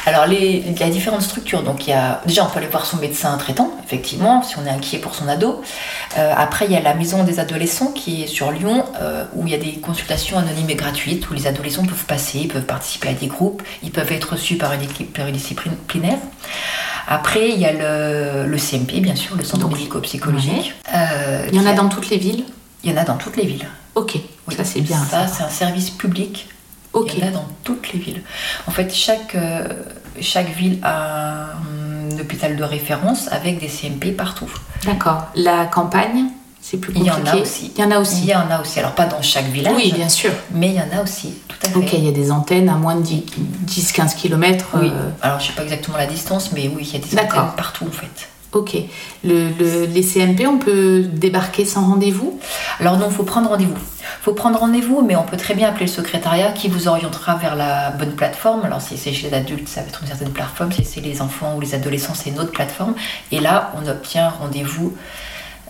[0.07, 1.61] Alors, il y a différentes structures.
[1.61, 4.65] Donc, il y a, déjà, on peut aller voir son médecin traitant, effectivement, si on
[4.65, 5.61] est inquiet pour son ado.
[6.17, 8.83] Euh, après, il y a la maison des adolescents qui est sur Lyon,
[9.35, 12.65] où il y a des consultations anonymes et gratuites, où les adolescents peuvent passer, peuvent
[12.65, 16.17] participer à des groupes, ils peuvent être reçus par une équipe pluridisciplinaire.
[17.07, 20.73] Après, il y a le, le CMP, bien sûr, le centre médico-psychologique.
[20.93, 22.45] Euh, Il y en a dans toutes les villes
[22.83, 23.67] Il y en a dans toutes les villes.
[23.95, 24.15] Ok,
[24.47, 24.55] Oui.
[24.55, 24.97] ça c'est bien.
[25.03, 26.47] Ça, c'est un service public
[26.93, 28.21] Ok, il y en a dans toutes les villes.
[28.67, 29.67] En fait, chaque, euh,
[30.21, 34.51] chaque ville a un hôpital de référence avec des CMP partout.
[34.85, 35.27] d'accord.
[35.35, 36.25] La campagne,
[36.69, 37.71] c'est plus Il y en a aussi.
[37.75, 38.25] Il y en a Il aussi.
[38.25, 38.79] y en a aussi.
[38.79, 40.31] Alors, pas dans chaque village, Oui, bien sûr.
[40.51, 41.77] mais il y en a aussi, tout à fait.
[41.77, 44.65] Ok, il y a des antennes à moins de 10-15 km.
[44.75, 44.91] Oui.
[45.21, 47.85] Alors, je sais pas exactement la distance, mais oui, il y a des antennes partout,
[47.87, 48.29] en fait.
[48.51, 48.75] Ok.
[49.23, 52.39] Le, le- les CMP, on peut débarquer sans rendez-vous?
[52.79, 53.75] Alors non, il faut prendre rendez-vous.
[53.75, 57.35] Il faut prendre rendez-vous, mais on peut très bien appeler le secrétariat qui vous orientera
[57.35, 58.61] vers la bonne plateforme.
[58.65, 60.71] Alors si c'est chez les adultes, ça va être une certaine plateforme.
[60.71, 62.95] Si c'est les enfants ou les adolescents, c'est une autre plateforme.
[63.31, 64.99] Et là, on obtient rendez-vous euh,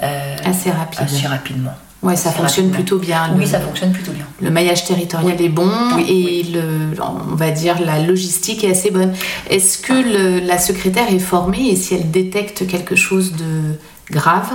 [0.02, 1.00] Assez rapide.
[1.02, 1.74] assez rapidement.
[2.02, 2.76] Ouais, ça fonctionne rapidement.
[2.76, 3.30] plutôt bien.
[3.36, 4.26] Oui, Le- ça fonctionne plutôt bien.
[4.42, 6.62] Le maillage territorial est bon Oui, et Le,
[7.02, 9.14] on va dire la logistique est assez bonne.
[9.50, 13.78] Est-ce que le- la secrétaire est formée et si elle détecte quelque chose de
[14.12, 14.50] grave?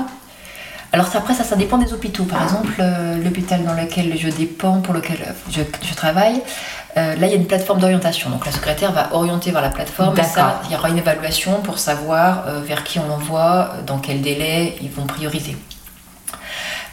[0.93, 2.23] Alors après, ça, ça dépend des hôpitaux.
[2.25, 6.41] Par exemple, euh, l'hôpital dans lequel je dépends, pour lequel euh, je, je travaille,
[6.97, 8.31] euh, là, il y a une plateforme d'orientation.
[8.31, 10.15] Donc la secrétaire va orienter vers la plateforme.
[10.15, 10.33] Et D'accord.
[10.33, 13.99] ça, il y aura une évaluation pour savoir euh, vers qui on l'envoie, euh, dans
[13.99, 15.57] quel délai ils vont prioriser.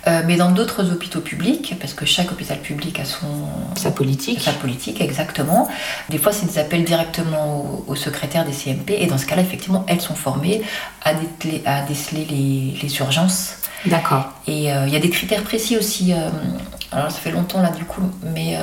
[0.08, 3.28] Euh, mais dans d'autres hôpitaux publics, parce que chaque hôpital public a son,
[3.76, 5.68] Sa politique sa politique, exactement.
[6.10, 9.44] Des fois, c'est des appels directement au, au secrétaire des CMP, et dans ce cas-là,
[9.44, 10.64] effectivement, elles sont formées
[11.04, 13.56] à déceler, à déceler les, les urgences.
[13.86, 14.32] D'accord.
[14.48, 16.14] Et euh, il y a des critères précis aussi.
[16.14, 16.30] euh,
[16.92, 18.02] alors, ça fait longtemps là, du coup,
[18.34, 18.58] mais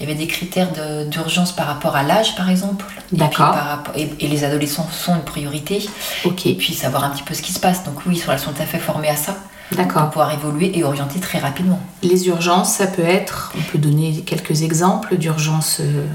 [0.00, 0.68] il y avait des critères
[1.06, 2.86] d'urgence par rapport à l'âge, par exemple.
[3.12, 3.54] D'accord.
[3.94, 5.86] Et, et les adolescents sont une priorité.
[6.24, 6.46] Ok.
[6.46, 7.84] Et puis savoir un petit peu ce qui se passe.
[7.84, 9.36] Donc, oui, elles sont tout à fait formées à ça,
[9.72, 10.10] D'accord.
[10.10, 11.80] pouvoir évoluer et orienter très rapidement.
[12.02, 15.78] Les urgences, ça peut être, on peut donner quelques exemples d'urgences.
[15.80, 16.06] euh,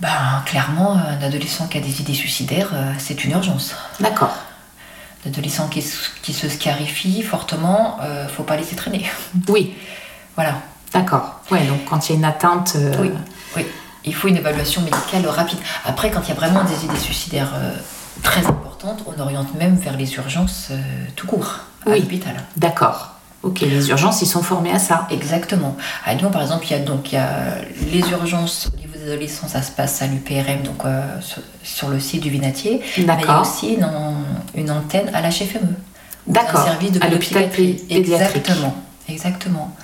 [0.00, 3.74] Ben, clairement, un adolescent qui a des idées suicidaires, euh, c'est une urgence.
[4.00, 4.32] D'accord.
[5.26, 5.84] Un adolescent qui,
[6.22, 9.04] qui se scarifie fortement, euh, faut pas laisser traîner.
[9.48, 9.74] Oui,
[10.36, 10.54] Voilà.
[10.92, 11.40] d'accord.
[11.50, 12.74] Ouais, donc quand il y a une atteinte.
[12.76, 13.10] euh, Oui,
[13.56, 13.66] oui.
[14.04, 15.58] Il faut une évaluation médicale rapide.
[15.84, 17.74] Après, quand il y a vraiment des idées suicidaires euh,
[18.22, 20.76] très importantes, on oriente même vers les urgences euh,
[21.16, 21.56] tout court,
[21.88, 22.00] à Oui.
[22.00, 22.34] l'hôpital.
[22.56, 23.14] D'accord.
[23.44, 25.06] Ok, les urgences, ils sont formés à ça.
[25.12, 25.76] Exactement.
[26.04, 27.54] À Lyon, par exemple, il y a donc il y a
[27.92, 31.88] les urgences au niveau des adolescents, ça se passe à l'UPRM, donc euh, sur, sur
[31.88, 32.80] le site du Vinatier.
[32.96, 34.14] Mais il y a aussi une, en-
[34.56, 35.60] une antenne à l'HFME,
[36.26, 37.90] dans un D'accord, service de à l'hôpital pédiatrique.
[37.90, 38.74] Exactement,
[39.08, 39.74] exactement.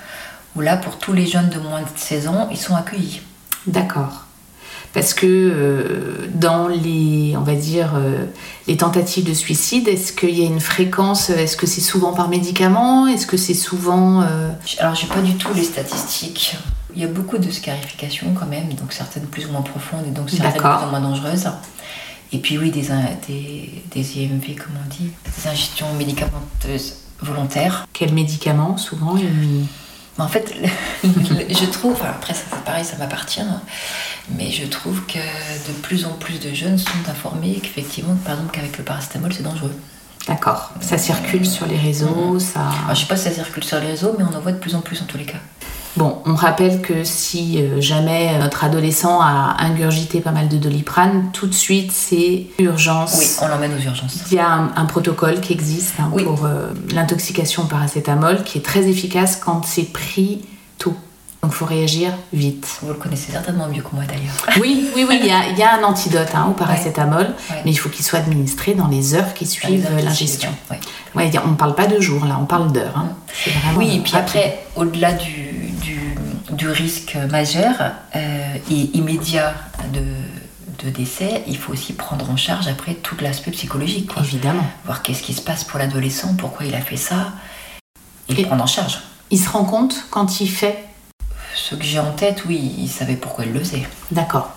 [0.57, 3.21] Où là, pour tous les jeunes de moins de 16 ans, ils sont accueillis.
[3.67, 4.24] D'accord.
[4.95, 8.25] Parce que euh, dans les, on va dire, euh,
[8.67, 12.29] les tentatives de suicide, est-ce qu'il y a une fréquence Est-ce que c'est souvent par
[12.29, 16.55] médicament Est-ce que c'est souvent euh, Alors, j'ai pas du tout les statistiques.
[16.95, 20.11] Il y a beaucoup de scarifications quand même, donc certaines plus ou moins profondes et
[20.11, 21.47] donc certaines plus ou moins dangereuses.
[22.31, 27.85] Et puis oui, des, in- des, des IMV, comme on dit, des ingestions médicamenteuses volontaires.
[27.93, 29.23] quels médicaments souvent Mais
[30.17, 30.53] en fait,
[31.03, 33.61] je trouve, enfin, après ça, c'est pareil, ça m'appartient, hein,
[34.37, 38.51] mais je trouve que de plus en plus de jeunes sont informés qu'effectivement, par exemple,
[38.55, 39.75] qu'avec le paracétamol, c'est dangereux.
[40.27, 40.71] D'accord.
[40.81, 42.61] Ça circule sur les réseaux, ça.
[42.85, 44.57] Alors, je sais pas si ça circule sur les réseaux, mais on en voit de
[44.57, 45.37] plus en plus en tous les cas.
[45.97, 51.29] Bon, on rappelle que si euh, jamais notre adolescent a ingurgité pas mal de doliprane,
[51.31, 53.15] tout de suite c'est urgence.
[53.17, 54.17] Oui, on l'emmène aux urgences.
[54.29, 56.23] Il y a un, un protocole qui existe hein, Oui.
[56.25, 60.41] pour euh, l'intoxication au paracétamol qui est très efficace quand c'est pris
[60.77, 60.95] tôt.
[61.41, 62.67] Donc il faut réagir vite.
[62.81, 64.33] Vous le connaissez certainement mieux que moi d'ailleurs.
[64.61, 67.61] Oui, oui, oui, il y a, il y a un antidote hein, au paracétamol, Ouais.
[67.65, 70.49] mais il faut qu'il soit administré dans les heures qui suivent l'ingestion.
[70.71, 70.79] Ouais.
[71.15, 72.97] Ouais, on ne parle pas de jours là, on parle d'heures.
[72.97, 73.09] hein.
[73.77, 74.15] Oui, et puis rapide.
[74.37, 76.15] après, au-delà du, du,
[76.51, 77.73] du risque majeur
[78.15, 79.53] euh, et immédiat
[79.93, 80.01] de,
[80.83, 84.11] de décès, il faut aussi prendre en charge après tout l'aspect psychologique.
[84.13, 84.23] quoi.
[84.23, 84.65] Évidemment.
[84.85, 87.33] Voir qu'est-ce qui se passe pour l'adolescent, pourquoi il a fait ça,
[88.29, 88.99] et, Et- prendre en charge.
[89.31, 90.84] Il se rend compte quand il fait
[91.67, 93.87] Ce que j'ai en tête, oui, il savait pourquoi il le faisait.
[94.11, 94.51] D'accord.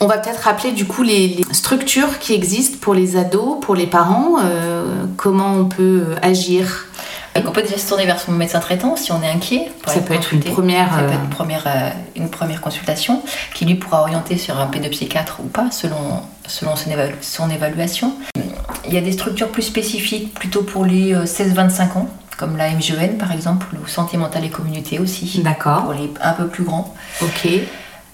[0.00, 3.76] On va peut-être rappeler du coup les, les structures qui existent pour les ados, pour
[3.76, 6.86] les parents, euh, comment on peut euh, agir.
[7.36, 9.70] Donc on peut déjà se tourner vers son médecin traitant si on est inquiet.
[9.86, 10.50] Ça peut être une consulter.
[10.50, 13.22] première, Ça peut euh, être une première, euh, une première consultation
[13.54, 18.14] qui lui pourra orienter sur un pédopsychiatre ou pas selon, selon son, évalu- son évaluation.
[18.86, 22.70] Il y a des structures plus spécifiques plutôt pour les euh, 16-25 ans, comme la
[22.70, 25.84] MGEN par exemple, ou Santé mentale et communauté aussi, D'accord.
[25.84, 26.94] pour les un peu plus grands.
[27.22, 27.48] Ok.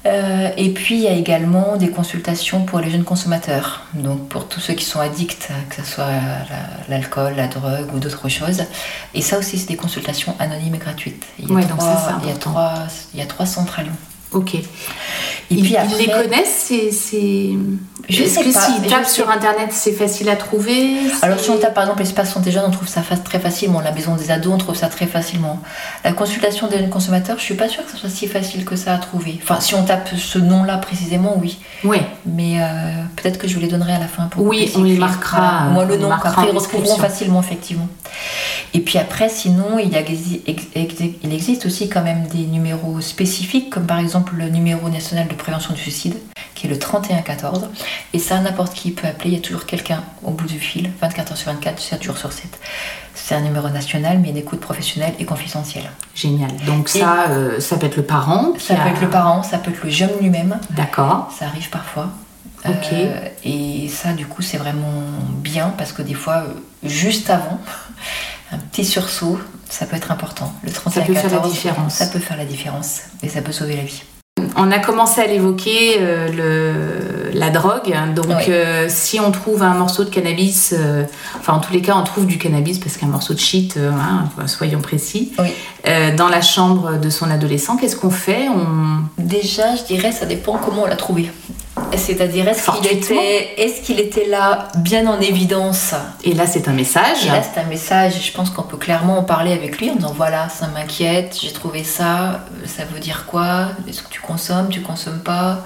[0.06, 4.46] Euh, et puis il y a également des consultations pour les jeunes consommateurs, donc pour
[4.48, 6.10] tous ceux qui sont addicts, que ce soit à
[6.48, 8.62] la- l'alcool, la, drogue ou d'autres choses.
[9.14, 11.24] Et ça aussi, c'est des consultations anonymes et gratuites.
[11.40, 12.50] Il y a, Ouais, donc trois, ça, c'est il y a important.
[12.50, 12.74] trois,
[13.14, 13.92] il y a trois centres à Lyon.
[14.32, 14.54] Ok.
[14.56, 14.64] Et
[15.50, 17.56] ils, puis ils après- les connaissent ces, ces-
[18.08, 21.58] Je Est-ce que s'ils tapent sur internet, c'est facile à trouver Alors C'est- si on
[21.58, 23.80] tape par exemple l'espace santé jeune, on trouve ça très facilement.
[23.80, 25.60] La maison des ados, on trouve ça très facilement.
[26.04, 28.74] La consultation des jeunes consommateurs, je suis pas sûre que ce soit si facile que
[28.76, 29.38] ça à trouver.
[29.42, 31.58] Enfin, si on tape ce nom-là précisément, oui.
[31.84, 32.02] Ouais.
[32.26, 32.66] Mais euh,
[33.16, 34.24] peut-être que je vous les donnerai à la fin.
[34.24, 37.88] Pour Oui, on les marquera, Moi, le nom, après, ils retrouveront facilement, effectivement.
[38.74, 42.44] Et puis après, sinon, il, y a, ex- ex- il existe aussi quand même des
[42.46, 46.16] numéros spécifiques, comme par exemple le numéro national de prévention du suicide,
[46.54, 47.68] qui est le 3114.
[48.12, 50.90] Et ça, n'importe qui peut appeler, il y a toujours quelqu'un au bout du fil,
[51.00, 52.46] 24 heures sur 24, 7 jours sur 7.
[53.14, 55.90] C'est un numéro national, mais une écoute professionnelle et confidentielle.
[56.14, 56.50] Génial.
[56.66, 58.52] Donc Et- ça, euh, ça peut être le parent.
[58.58, 60.58] Ça peut a- être le parent, ça peut être le jeune lui-même.
[60.70, 61.32] D'accord.
[61.38, 62.08] Ça arrive parfois.
[62.66, 62.88] Ok.
[62.92, 65.02] Euh, et ça, du coup, c'est vraiment
[65.42, 66.52] bien parce que des fois, euh,
[66.88, 67.60] juste avant,
[68.52, 70.52] un petit sursaut, ça peut être important.
[70.62, 71.94] Le 31 peut faire la 14, différence.
[71.94, 74.02] Ça peut faire la différence et ça peut sauver la vie.
[74.56, 77.94] On a commencé à l'évoquer, euh, le- la drogue.
[78.14, 78.44] Donc, Oui.
[78.48, 81.04] euh, si on trouve un morceau de cannabis, euh,
[81.38, 83.90] enfin, en tous les cas, on trouve du cannabis parce qu'un morceau de shit, euh,
[83.92, 85.48] hein, soyons précis, Oui.
[85.86, 88.48] euh, dans la chambre de son adolescent, qu'est-ce qu'on fait?
[88.48, 89.22] On...
[89.22, 91.30] Déjà, je dirais, ça dépend comment on l'a trouvé.
[91.94, 95.94] C'est-à-dire, est-ce qu'il était, est qu'il était là, bien en évidence?
[96.24, 97.24] Et là, c'est un message.
[97.24, 99.94] Et là, c'est un message, je pense qu'on peut clairement en parler avec lui en
[99.94, 103.68] disant voilà, ça m'inquiète, j'ai trouvé ça, euh, ça veut dire quoi?
[103.88, 105.60] Est-ce que tu consommes, tu consommes pas?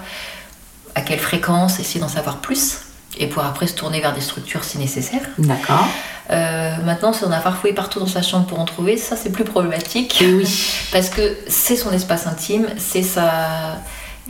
[0.94, 2.79] À quelle fréquence Essayer d'en savoir plus
[3.18, 5.20] et pour après se tourner vers des structures si nécessaire.
[5.38, 5.87] D'accord.
[6.31, 9.31] Euh, maintenant, si on a farfouillé partout dans sa chambre pour en trouver, ça c'est
[9.31, 10.72] plus problématique Et oui.
[10.92, 13.79] parce que c'est son espace intime, c'est sa.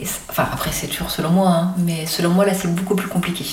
[0.00, 3.08] et Enfin, après, c'est toujours selon moi, hein, mais selon moi, là, c'est beaucoup plus
[3.08, 3.44] compliqué.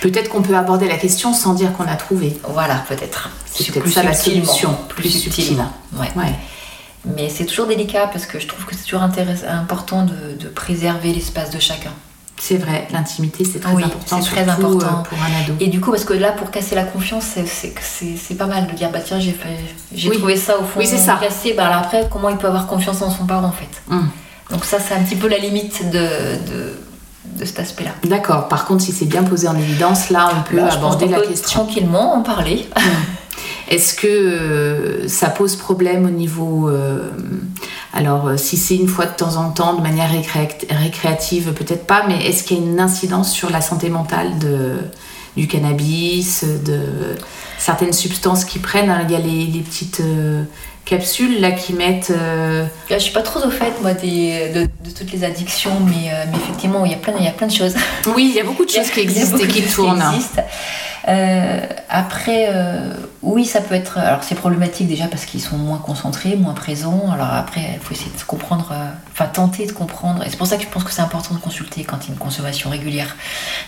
[0.00, 2.38] Peut-être qu'on peut aborder la question sans dire qu'on a trouvé.
[2.48, 3.30] Voilà, peut-être.
[3.46, 5.72] C'est peut-être ça la solution, Plus, plus subtilement.
[5.94, 6.10] Ouais.
[6.16, 6.32] Ouais.
[7.04, 11.12] Mais c'est toujours délicat parce que je trouve que c'est toujours important de, de préserver
[11.12, 11.92] l'espace de chacun.
[12.38, 15.00] C'est vrai, l'intimité, c'est très Oui, important, c'est très surtout, important.
[15.00, 15.54] euh, pour un ado.
[15.58, 18.90] Et du coup, parce que là, pour casser la confiance, c'est- pas mal de dire
[18.92, 19.34] bah tiens, j'ai
[20.10, 20.16] Oui.
[20.18, 21.18] trouvé ça au fond Oui, c'est ça.
[21.20, 21.54] cassé.
[21.54, 24.08] Bah alors après, comment il peut avoir confiance en son parent en fait Hum.
[24.50, 27.92] Donc ça, c'est un petit peu la limite de, de, de cet aspect-là.
[28.04, 28.46] D'accord.
[28.48, 31.20] Par contre, si c'est bien posé en évidence, là, on peut Là, pense aborder la
[31.20, 31.60] peut question.
[31.64, 32.68] tranquillement en parler.
[33.68, 36.68] Est-ce que euh, ça pose problème au niveau...
[36.68, 37.10] euh,
[37.92, 41.86] alors, euh, si c'est une fois de temps en temps, de manière récré- récréative, peut-être
[41.86, 44.76] pas, mais est-ce qu'il y a une incidence sur la santé mentale de,
[45.36, 46.80] du cannabis, de
[47.58, 48.90] certaines substances qu'ils prennent.
[48.90, 49.02] hein?
[49.08, 50.42] Il y a les, les petites euh,
[50.84, 52.10] capsules là qui mettent.
[52.10, 56.10] euh, je suis pas trop au fait, moi, des, de, de toutes les addictions, mais,
[56.12, 57.74] euh, mais effectivement, il y, a plein, il y a plein de choses.
[58.14, 60.02] Oui, il y a beaucoup de choses qui existent et qui tournent.
[60.14, 60.42] existent.
[61.08, 63.98] Euh, après, euh, oui, ça peut être.
[63.98, 67.10] Alors, c'est problématique déjà parce qu'ils sont moins concentrés, moins présents.
[67.12, 70.24] Alors, après, il faut essayer de comprendre, euh, enfin, tenter de comprendre.
[70.24, 72.10] Et c'est pour ça que je pense que c'est important de consulter quand il y
[72.10, 73.16] a une consommation régulière.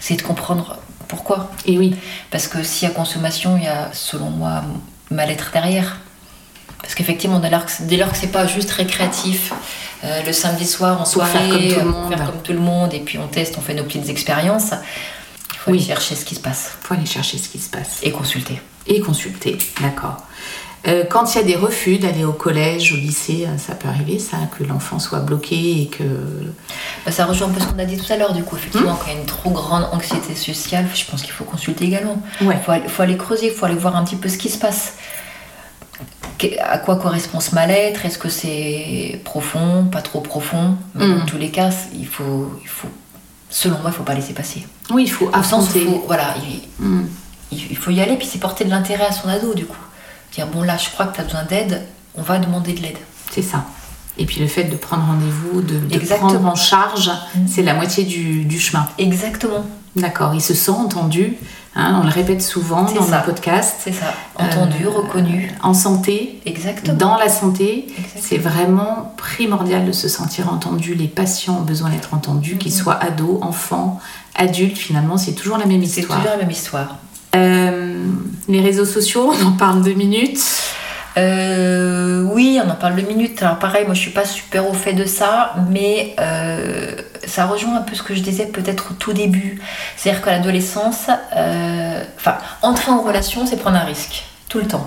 [0.01, 1.51] C'est de comprendre pourquoi.
[1.65, 1.97] Et oui,
[2.31, 4.63] Parce que s'il y a consommation, il y a, selon moi,
[5.11, 5.99] mal-être derrière.
[6.83, 9.53] Parce qu'effectivement, dès lors que, c'est pas juste récréatif,
[10.05, 12.09] euh, le samedi soir en soirée, faire comme tout le monde.
[12.09, 14.71] faire comme tout le monde, et puis on teste, on fait nos petites expériences,
[15.69, 15.79] faut Oui.
[15.79, 18.01] aller chercher ce qui se passe faut aller chercher ce qui se passe.
[18.03, 18.61] et consulter.
[18.87, 20.17] Et consulter, d'accord.
[20.87, 23.89] Euh, quand il y a des refus d'aller au collège, au lycée, euh, ça peut
[23.89, 26.05] arriver ça, que l'enfant soit bloqué et que...
[27.05, 28.93] Bah, ça rejoint un peu ce qu'on a dit tout à l'heure, du coup, effectivement,
[28.93, 28.97] Hmm.
[28.99, 32.23] quand il y a une trop grande anxiété sociale, je pense qu'il faut consulter également.
[32.41, 32.55] Ouais.
[32.57, 34.49] Il faut, aller- faut aller creuser, il faut aller voir un petit peu ce qui
[34.49, 34.95] se passe.
[36.61, 38.07] À quoi correspond ce mal-être?
[38.07, 40.77] Est-ce que c'est profond, pas trop profond?
[40.95, 41.19] Mais Mm.
[41.19, 42.89] Dans tous les cas, il faut, il faut,
[43.51, 44.67] selon moi, il faut pas laisser passer.
[44.91, 45.85] Oui, il faut affronter.
[45.85, 47.07] faut- voilà, il, Mm.
[47.53, 49.77] il- il faut y aller, puis c'est porter de l'intérêt à son ado, du coup.
[50.35, 51.83] Dire, bon, là, je crois que tu as besoin d'aide,
[52.17, 52.99] on va demander de l'aide.
[53.31, 53.65] C'est ça.
[54.19, 56.31] Et puis le fait de prendre rendez-vous, de, de Exactement.
[56.33, 57.47] prendre en charge, Mm.
[57.49, 58.87] c'est la moitié du, du chemin.
[58.99, 59.65] Exactement,
[59.99, 61.35] D'accord, il se sent entendu.
[61.77, 63.19] hein, on le répète souvent C'est dans ça.
[63.19, 63.77] nos podcasts.
[63.85, 64.07] c'est ça.
[64.37, 65.53] Entendu, Euh, reconnu.
[65.63, 66.97] En santé, Exactement.
[66.97, 67.87] dans la santé,
[68.21, 70.95] c'est vraiment primordial de se sentir entendu.
[70.95, 72.79] Les patients ont besoin d'être entendus, qu'ils Mhm.
[72.79, 74.01] soient ados, enfants,
[74.35, 74.77] adultes.
[74.79, 76.19] Finalement, c'est toujours la même C'est histoire.
[76.19, 76.97] toujours la même histoire.
[77.37, 78.05] Euh,
[78.49, 80.41] les réseaux sociaux, on en parle deux minutes.
[81.19, 83.43] Euh, oui, on en parle deux minutes.
[83.43, 86.95] Alors pareil, moi je suis pas super au fait de ça, mais euh,
[87.27, 89.61] ça rejoint un peu ce que je disais peut-être au tout début.
[89.97, 94.87] C'est-à-dire qu'à l'adolescence, euh, enfin, entrer en relation, c'est prendre un risque, tout le temps.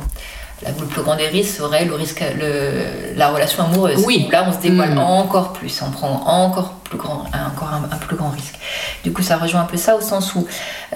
[0.63, 4.03] La- Le plus grand des risques serait le risque, le, la relation amoureuse.
[4.05, 4.25] Oui.
[4.27, 4.99] Où là, on se dévoile Mm.
[4.99, 8.55] encore plus, on prend encore plus grand, un- encore un, un plus grand risque.
[9.03, 10.45] Du coup, ça rejoint un peu ça au sens où,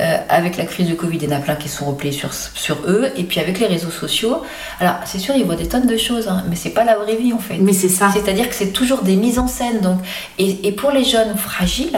[0.01, 2.31] euh, avec la crise de Covid, il y en a plein qui sont repliés sur,
[2.33, 4.43] sur eux, et puis avec les réseaux sociaux,
[4.81, 7.15] alors c'est sûr, ils voient des tonnes de choses, hein, mais c'est pas la vraie
[7.15, 7.57] vie en fait.
[7.59, 8.09] Mais c'est ça.
[8.13, 9.79] C'est-à-dire que c'est toujours des mises en scène.
[9.79, 9.99] Donc,
[10.37, 11.97] et, et pour les jeunes fragiles,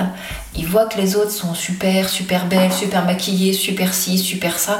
[0.56, 4.80] ils voient que les autres sont super, super belles, super maquillées, super ci, super ça.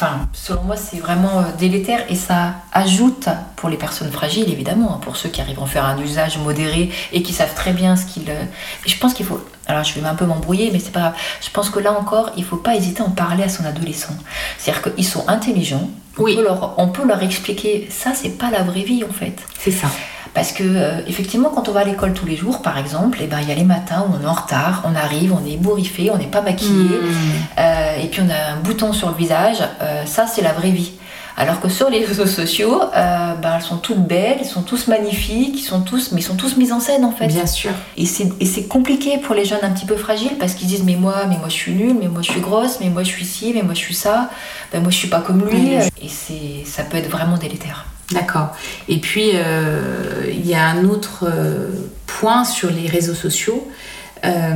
[0.00, 4.94] Enfin, selon moi, c'est vraiment euh, délétère et ça ajoute pour les personnes fragiles, évidemment,
[4.94, 7.72] hein, pour ceux qui arrivent à en faire un usage modéré et qui savent très
[7.72, 8.30] bien ce qu'ils.
[8.30, 8.44] euh,
[8.86, 9.44] je pense qu'il faut.
[9.66, 11.14] Alors, je vais un peu m'embrouiller, mais c'est pas grave.
[11.40, 14.14] Je pense que là encore, il faut pas hésiter à en parler à son adolescent.
[14.56, 15.90] C'est-à-dire qu'ils sont intelligents.
[16.16, 16.36] On, Oui.
[16.36, 19.34] peut leur, on peut leur expliquer ça, c'est pas la vraie vie en fait.
[19.58, 19.88] C'est ça.
[20.34, 23.26] Parce que, euh, effectivement, quand on va à l'école tous les jours, par exemple, eh
[23.26, 25.52] ben, il y a les matins où on est en retard, on arrive, on est
[25.54, 27.14] ébouriffé, on n'est pas maquillé, Mm.
[27.58, 29.58] euh, et puis on a un bouton sur le visage.
[29.82, 30.92] euh, ça, c'est la vraie vie.
[31.40, 34.88] Alors que sur les réseaux sociaux, euh, ben, elles sont toutes belles, ils sont tous
[34.88, 37.28] magnifiques, ils sont tous, mais ils sont tous mis en scène en fait.
[37.28, 37.70] Bien sûr.
[37.96, 41.26] Et c'est compliqué pour les jeunes un petit peu fragiles parce qu'ils disent mais moi,
[41.28, 43.52] mais moi je suis nulle, mais moi je suis grosse, mais moi je suis ci,
[43.54, 44.30] mais moi je suis ça,
[44.72, 45.74] ben moi je suis pas comme lui.
[46.02, 47.86] Et c'est ça peut être vraiment délétère.
[48.12, 48.54] D'accord.
[48.88, 51.68] Et puis, euh, il y a un autre euh,
[52.06, 53.68] point sur les réseaux sociaux.
[54.24, 54.54] Euh,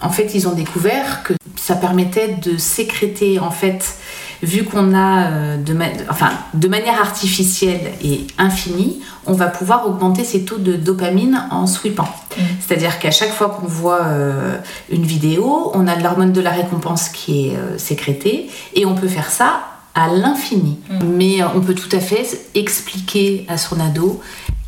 [0.00, 3.96] en fait, ils ont découvert que ça permettait de sécréter, en fait,
[4.42, 5.76] vu qu'on a de,
[6.08, 11.66] enfin, de manière artificielle et infinie, on va pouvoir augmenter ses taux de dopamine en
[11.66, 12.08] sweepant.
[12.36, 12.42] Mm.
[12.60, 14.56] C'est-à-dire qu'à chaque fois qu'on voit euh,
[14.90, 18.94] une vidéo, on a de l'hormone de la récompense qui est euh, sécrétée et on
[18.94, 19.60] peut faire ça
[19.94, 20.78] à l'infini.
[20.88, 21.04] Mm.
[21.04, 24.20] Mais euh, on peut tout à fait expliquer à son ado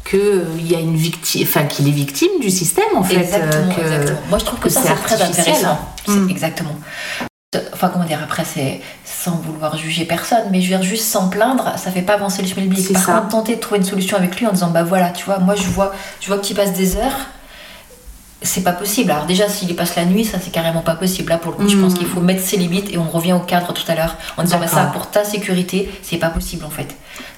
[0.09, 3.17] qu'il y a une victime, enfin qu'il est victime du système en fait.
[3.17, 4.19] Exactement, euh, que- exactement.
[4.29, 5.79] Moi, je trouve que, que ça, c'est très intéressant.
[6.07, 6.29] Mm.
[6.29, 6.75] Exactement.
[7.73, 11.29] Enfin, comment dire, après, c'est sans vouloir juger personne, mais je veux dire, juste sans
[11.29, 12.93] plaindre, ça fait pas avancer le schmilblick.
[12.93, 13.13] Par ça.
[13.13, 15.55] contre, tenter de trouver une solution avec lui en disant, bah voilà, tu vois, moi,
[15.55, 17.17] je vois, je vois que tu passes des heures,
[18.45, 19.11] c'est pas possible.
[19.11, 21.31] Alors, déjà, s'il y passe la nuit, ça, c'est carrément pas possible.
[21.31, 23.41] Là, pour le coup, je pense qu'il faut mettre ses limites et on revient au
[23.41, 26.71] cadre tout à l'heure en disant, bah ça, pour ta sécurité, c'est pas possible en
[26.71, 26.95] fait.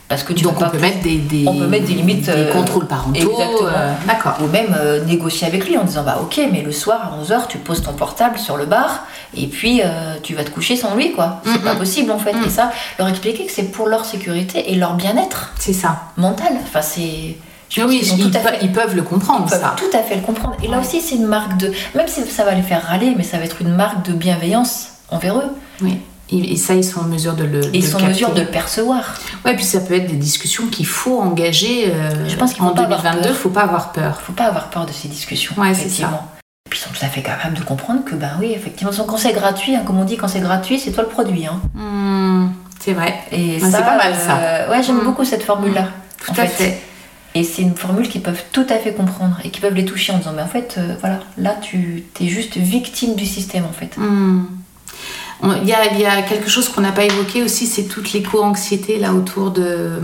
[0.09, 1.95] Parce que tu Donc peux on pas peut mettre des, des, on peut mettre des
[1.95, 3.41] limites, des euh, contrôles parentaux.
[3.63, 4.37] euh, D'accord.
[4.41, 7.49] ou même euh, négocier avec lui en disant bah ok mais le soir à 11h
[7.49, 9.05] tu poses ton portable sur le bar
[9.37, 9.81] et puis
[10.23, 11.59] tu vas te coucher sans lui quoi c'est Mhm.
[11.63, 14.95] pas possible en fait et ça leur expliquer que c'est pour leur sécurité et leur
[14.95, 16.03] bien-être C'est ça.
[16.17, 17.35] mental enfin c'est
[17.69, 19.75] je pense oui, ils, fait peuvent le comprendre ils peuvent ça.
[19.77, 20.85] tout à fait le comprendre et là Ouais.
[20.87, 23.45] aussi c'est une marque de même si ça va les faire râler mais ça va
[23.45, 25.51] être une marque de bienveillance envers eux
[25.83, 25.99] Oui.
[26.29, 27.65] Et et ça, ils sont en mesure de le.
[27.67, 30.67] et ils sont en mesure de le percevoir Ouais, puis ça peut être des discussions
[30.67, 31.85] qu'il faut engager.
[31.95, 33.37] euh, Je pense qu'il faut en pas avoir 2022, peur.
[33.39, 34.21] faut pas avoir peur.
[34.21, 36.27] faut pas avoir peur de ces discussions Ouais, effectivement
[36.69, 39.33] puis ils sont tout à fait capables de comprendre que, ben oui, effectivement, quand c'est
[39.33, 41.47] gratuit, hein, comme on dit, quand c'est gratuit, c'est toi le produit.
[41.47, 41.61] Hein.
[41.75, 42.49] Hmm,
[42.81, 43.15] c'est vrai.
[43.31, 44.37] Et ça, c'est pas mal, ça.
[44.37, 45.05] euh, ouais, j'aime Mm.
[45.05, 45.87] beaucoup cette formule-là.
[46.25, 46.83] Tout en à fait.
[47.39, 50.13] Et c'est une formule qu'ils peuvent tout à fait comprendre et qui peuvent les toucher
[50.15, 53.73] en disant, mais en fait, euh, voilà, là, tu es juste victime du système, en
[53.73, 53.95] fait.
[53.99, 54.45] Hmm.
[55.43, 57.85] On- Il y, a, il y a quelque chose qu'on n'a pas évoqué aussi, c'est
[57.85, 60.01] toute l'éco-anxiété là autour de,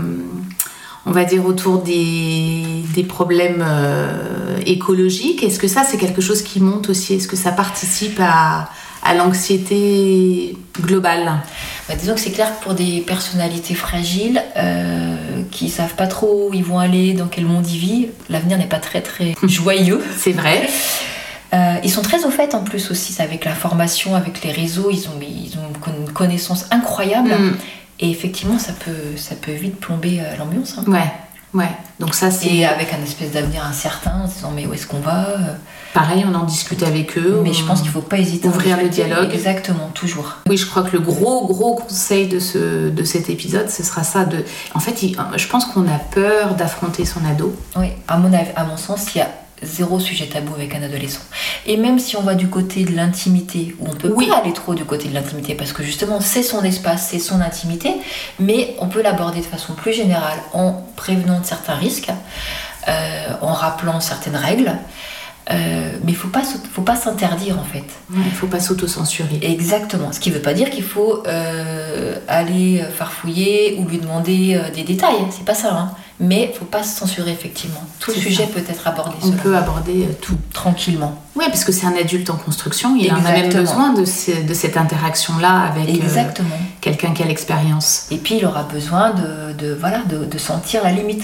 [1.07, 5.41] on va dire autour des, des problèmes euh, écologiques.
[5.43, 7.15] Est-ce que ça c'est quelque chose qui monte aussi?
[7.15, 8.69] Est-ce que ça participe à,
[9.03, 11.31] à l'anxiété globale
[11.87, 15.15] Bah, disons que c'est clair que pour des personnalités fragiles euh,
[15.51, 18.65] qui savent pas trop où ils vont aller, dans quel monde ils vivent, l'avenir n'est
[18.65, 20.01] pas très très joyeux.
[20.17, 20.67] C'est vrai.
[21.53, 24.89] Euh, ils sont très au fait en plus aussi avec la formation, avec les réseaux,
[24.91, 27.29] ils ont, ils ont une connaissance incroyable.
[27.31, 27.55] Hmm.
[27.99, 30.75] Et effectivement, ça peut, ça peut vite plomber euh, l'ambiance.
[30.79, 30.83] hein.
[30.87, 31.11] Ouais,
[31.53, 31.69] ouais.
[31.99, 34.87] Donc ça c'est Et avec un espèce d'avenir incertain, en se disant mais où est-ce
[34.87, 35.53] qu'on va euh,
[35.93, 37.39] pareil, on en discute avec eux.
[37.43, 39.31] Mais on- je pense qu'il faut pas hésiter à Ouvrir le dialogue.
[39.33, 40.37] Exactement, toujours.
[40.49, 44.03] Oui, je crois que le gros, gros conseil de, ce, de cet épisode, ce sera
[44.03, 44.25] ça.
[44.25, 44.43] De...
[44.73, 47.55] En fait, il- je pense qu'on a peur d'affronter son ado.
[47.75, 49.29] Oui, à mon, à mon sens, il y a
[49.61, 51.21] zéro sujet tabou avec un adolescent.
[51.65, 54.27] Et même si on va du côté de l'intimité, où on peut Oui.
[54.27, 57.39] pas aller trop du côté de l'intimité, parce que justement c'est son espace, c'est son
[57.39, 57.93] intimité,
[58.41, 62.09] mais on peut l'aborder de façon plus générale en prévenant de certains risques,
[62.89, 64.73] euh, en rappelant certaines règles.
[65.51, 66.41] Euh, mais il faut pas,
[66.73, 67.83] faut pas s'interdire en fait.
[68.13, 69.39] Il ne faut pas s'auto-censurer.
[69.41, 70.11] Exactement.
[70.13, 74.69] Ce qui ne veut pas dire qu'il faut euh, aller farfouiller ou lui demander euh,
[74.73, 75.25] des détails.
[75.31, 75.73] C'est pas ça.
[75.73, 75.91] hein.
[76.19, 77.83] Mais il faut pas se censurer effectivement.
[77.99, 78.49] Tout sujet ça.
[78.53, 80.37] peut être abordé On peut aborder euh, tout.
[80.53, 81.21] tranquillement.
[81.35, 82.95] Oui, parce que c'est un adulte en construction.
[82.95, 83.61] Il en a même Exactement.
[83.63, 86.49] besoin de, ce- de cette interaction-là avec euh, Exactement.
[86.79, 88.05] quelqu'un qui a l'expérience.
[88.11, 91.23] Et puis il aura besoin de, de, voilà, de, de sentir la limite,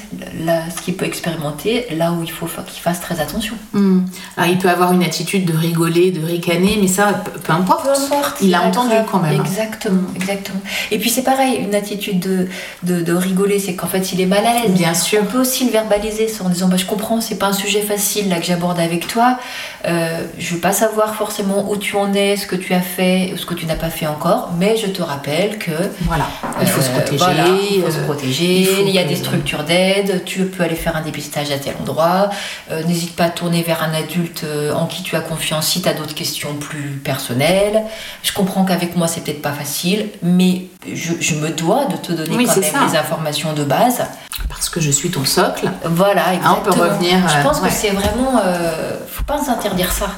[0.76, 3.54] ce qu'il peut expérimenter, là où il faut fa- qu'il fasse très attention.
[3.74, 4.00] Hmm.
[4.36, 7.84] Alors, il peut avoir une attitude de rigoler, de ricaner, mais ça, peu, importe.
[7.86, 8.38] Peu importe.
[8.42, 9.06] Il a entendu grave.
[9.12, 9.40] quand même.
[9.40, 9.44] hein.
[9.46, 10.62] Exactement, exactement.
[10.90, 12.48] Et puis c'est pareil, une attitude de,
[12.82, 14.72] de, de rigoler, c'est qu'en fait il est mal à l'aise.
[14.72, 15.20] Bien sûr.
[15.22, 18.28] On peut aussi le verbaliser en disant bah, Je comprends, c'est pas un sujet facile
[18.30, 19.38] là que j'aborde avec toi.
[19.86, 19.99] Euh,
[20.38, 23.46] je veux pas savoir forcément où tu en es, ce que tu as fait, ce
[23.46, 26.26] que tu n'as pas fait encore, mais je te rappelle que Voilà.
[26.62, 27.18] Il faut se euh, protéger.
[27.18, 28.60] voilà, il faut se euh, protéger.
[28.62, 30.24] il faut Il, y a que- des structures d'aide.
[30.26, 32.30] Tu peux aller faire un dépistage à tel endroit.
[32.72, 35.82] Euh, N'hésite pas à tourner vers un adulte euh, en qui tu as confiance si
[35.82, 37.84] tu as d'autres questions plus personnelles.
[38.24, 42.12] Je comprends qu'avec moi, c'est peut-être pas facile, mais je, je me dois de te
[42.12, 42.80] donner Oui, quand même ça.
[42.90, 44.02] les informations de base.
[44.48, 45.70] Parce que je suis ton socle.
[45.86, 46.94] Voilà, Ah, on peut exactement.
[46.96, 47.68] revenir, Je euh, pense ouais.
[47.70, 48.42] que c'est vraiment.
[48.44, 50.12] euh, faut pas s'interdire ça.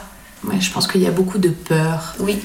[0.45, 2.15] Ouais, je pense qu'il y a beaucoup de peur.
[2.19, 2.39] Oui.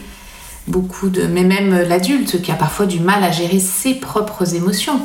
[0.67, 1.23] Beaucoup de.
[1.27, 5.01] Mais même l'adulte qui a parfois du mal à gérer ses propres émotions.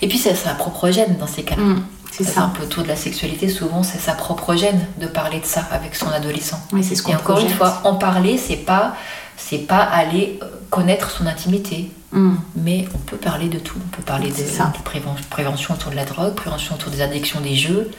[0.00, 1.62] Et puis, c'est sa propre gêne dans ces cas-là.
[1.62, 2.52] Hmm, C'est C'est un ça.
[2.54, 5.94] peu autour de la sexualité, souvent c'est sa propre gêne de parler de ça avec
[5.96, 6.60] son adolescent.
[6.72, 8.94] Oui, c'est ce qu'on Et encore une fois, en parler, c'est pas,
[9.36, 12.34] c'est pas aller euh, connaître son intimité, Hmm.
[12.54, 13.78] mais on peut parler de tout.
[13.82, 14.70] On peut parler de, ça.
[14.76, 17.90] de préven- prévention autour de la drogue, prévention autour des addictions des jeux,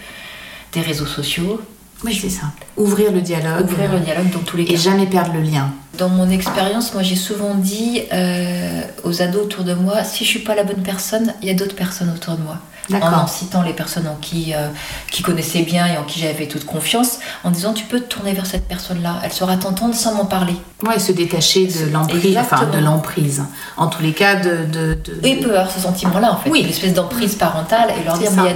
[0.73, 1.59] des réseaux sociaux,
[2.03, 2.47] Oui, c'est ça.
[2.77, 3.69] Ouvrir le dialogue.
[3.69, 4.73] ouvrir le dialogue dans tous les cas.
[4.73, 5.71] Et jamais perdre le lien.
[5.97, 10.29] Dans mon expérience, moi j'ai souvent dit euh, aux ados autour de moi, si je
[10.29, 12.57] suis pas la bonne personne, il y a d'autres personnes autour de moi.
[12.91, 14.67] En citant les personnes en qui, euh,
[15.11, 18.33] qui connaissaient bien et en qui j'avais toute confiance, en disant tu peux te tourner
[18.33, 20.55] vers cette personne-là, elle saura t'entendre sans m'en parler.
[20.85, 22.37] Ouais, se détacher de l'emprise.
[22.37, 23.43] Enfin, de l'emprise.
[23.77, 24.65] En tous les cas, de.
[24.65, 26.63] de, de- Et avoir ce sentiment-là en fait, Oui.
[26.63, 28.43] l'espèce d'emprise parentale et leur dire ça.
[28.43, 28.49] mais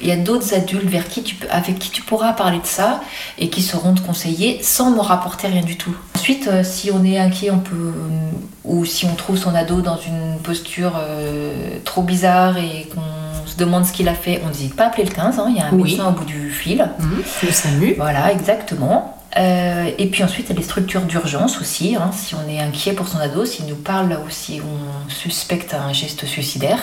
[0.00, 2.66] il y a d'autres adultes vers qui tu peux, avec qui tu pourras parler de
[2.66, 3.00] ça
[3.38, 5.94] et qui sauront te conseiller sans me rapporter rien du tout.
[6.16, 7.92] Ensuite, euh, si on est inquiet, on peut
[8.64, 13.00] ou si on trouve son ado dans une posture euh, trop bizarre et qu'on
[13.56, 15.56] se demande ce qu'il a fait, on n'hésite pas à appeler le 15, hein, il
[15.56, 15.90] y a un Oui.
[15.90, 16.88] médecin au bout du fil.
[16.98, 17.94] Hmm, le SAMU.
[17.96, 19.12] Voilà, exactement.
[19.38, 21.94] Euh, et puis ensuite, il y a les structures d'urgence aussi.
[21.96, 25.74] hein, si on est inquiet pour son ado, s'il nous parle ou si on suspecte
[25.74, 26.78] un geste suicidaire.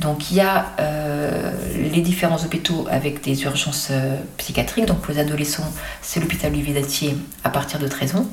[0.00, 1.52] Donc il y a euh,
[1.92, 4.84] les différents hôpitaux avec des urgences euh, psychiatriques.
[4.86, 5.70] Donc pour les adolescents,
[6.02, 8.26] c'est l'hôpital Olivier Datier à partir de 13 ans.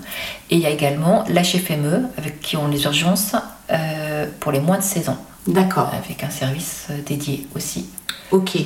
[0.49, 3.33] Et il y a également l'HFME avec qui ont les urgences
[4.41, 5.89] pour les moins de 16 ans, D'accord.
[5.93, 7.85] avec un service euh, dédié aussi.
[8.31, 8.57] Ok.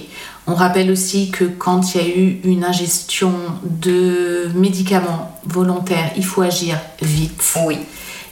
[0.45, 6.23] On rappelle aussi que quand il y a eu une ingestion de médicaments volontaires, il
[6.23, 7.43] faut agir vite.
[7.65, 7.79] Oui,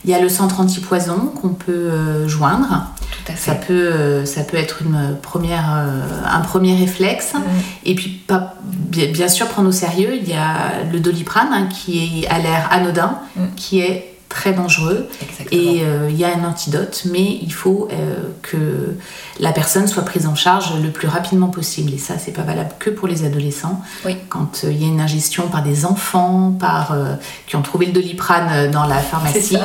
[0.06, 2.86] Il y a le centre antipoison qu'on peut euh, joindre.
[3.12, 3.52] tout à fait.
[3.52, 7.34] Ça peut, euh, ça peut être une première, euh, un premier réflexe.
[7.84, 12.24] Et puis, pas, bien, sûr, prendre au sérieux, il y a le doliprane hein, qui
[12.24, 13.42] est, a l'air anodin, Mm.
[13.58, 15.08] qui est très dangereux.
[15.22, 15.62] Exactement.
[15.62, 18.96] Et euh, il y a un antidote, mais il faut euh, que
[19.40, 21.94] la personne soit prise en charge le plus rapidement possible.
[21.94, 23.82] Et ça, c'est pas valable que pour les adolescents.
[24.06, 24.18] Oui.
[24.30, 26.96] Quand euh, il y a une ingestion par des enfants, par
[27.48, 29.58] qui ont trouvé le doliprane dans la pharmacie,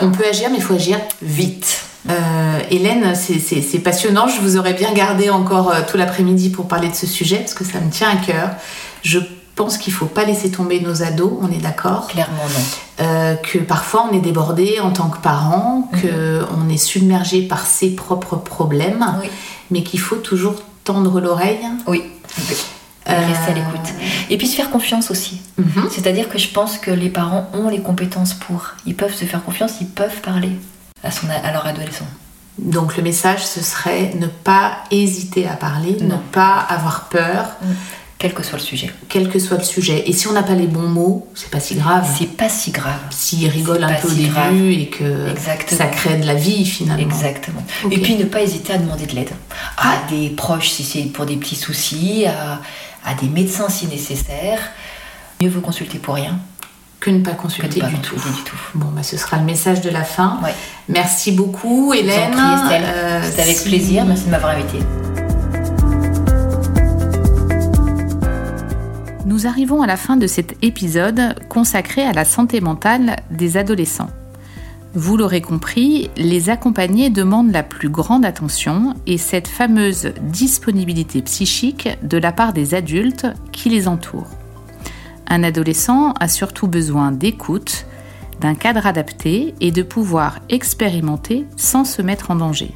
[0.00, 1.86] on peut agir, mais il faut agir vite.
[2.10, 4.26] Euh, Hélène, c'est- passionnant.
[4.28, 7.54] Je vous aurais bien gardé encore euh, tout l'après-midi pour parler de ce sujet parce
[7.54, 8.50] que ça me tient à cœur.
[9.02, 9.18] Je
[9.54, 13.04] pense qu'il faut pas laisser tomber nos ados, on est d'accord Clairement non.
[13.04, 17.66] euh, que parfois on est débordé en tant que parent, que on est submergé par
[17.66, 19.28] ses propres problèmes, Oui.
[19.70, 21.60] mais qu'il faut toujours tendre l'oreille.
[21.86, 22.02] Oui.
[23.06, 23.92] Et Euh, rester à l'écoute.
[24.30, 25.40] Et puis se faire confiance aussi.
[25.58, 25.88] Mhm.
[25.90, 28.68] C'est-à-dire que je pense que les parents ont les compétences pour.
[28.86, 30.52] Ils peuvent se faire confiance, ils peuvent parler
[31.02, 32.06] à, son, à leur adolescent.
[32.58, 37.46] Donc le message ce serait ne pas hésiter à parler, ne pas avoir peur,
[38.22, 38.88] Quel que soit le sujet.
[39.08, 40.04] quel que soit le sujet.
[40.08, 42.06] Et si on n'a pas les bons mots, c'est pas si grave.
[42.16, 43.00] C'est pas si grave.
[43.10, 44.54] S'ils rigolent un peu au si début grave.
[44.70, 45.78] et que Exactement.
[45.78, 47.02] ça crée de la vie finalement.
[47.02, 47.64] Exactement.
[47.90, 49.32] Et puis ne pas hésiter à demander de l'aide
[49.76, 52.60] à des proches si c'est pour des petits soucis, à,
[53.04, 54.60] à des médecins si nécessaire.
[55.42, 56.38] Mieux vaut consulter pour rien
[57.00, 58.14] Que ne pas consulter pas du tout.
[58.14, 58.56] consulter du tout.
[58.76, 60.38] Bon, bah, ce sera le message de la fin.
[60.44, 60.54] Ouais.
[60.88, 62.30] Merci beaucoup, Je vous en Hélène.
[62.30, 62.84] prie, Estelle.
[62.86, 64.04] Euh, C'était avec si- plaisir.
[64.04, 64.78] Merci de m'avoir invité.
[69.32, 74.10] Nous arrivons à la fin de cet épisode consacré à la santé mentale des adolescents.
[74.92, 81.88] Vous l'aurez compris, les accompagnés demandent la plus grande attention et cette fameuse disponibilité psychique
[82.02, 84.36] de la part des adultes qui les entourent.
[85.26, 87.86] Un adolescent a surtout besoin d'écoute,
[88.42, 92.74] d'un cadre adapté et de pouvoir expérimenter sans se mettre en danger.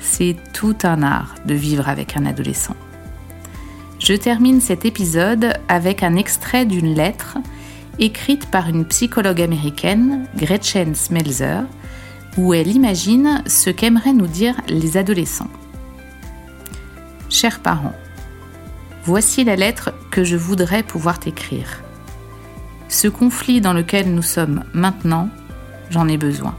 [0.00, 2.74] C'est tout un art de vivre avec un adolescent.
[3.98, 7.38] Je termine cet épisode avec un extrait d'une lettre
[7.98, 11.64] écrite par une psychologue américaine, Gretchen Smelzer,
[12.36, 15.50] où elle imagine ce qu'aimeraient nous dire les adolescents.
[17.30, 17.96] Chers parents,
[19.04, 21.82] voici la lettre que je voudrais pouvoir t'écrire.
[22.88, 25.30] Ce conflit dans lequel nous sommes maintenant,
[25.88, 26.54] j'en ai besoin.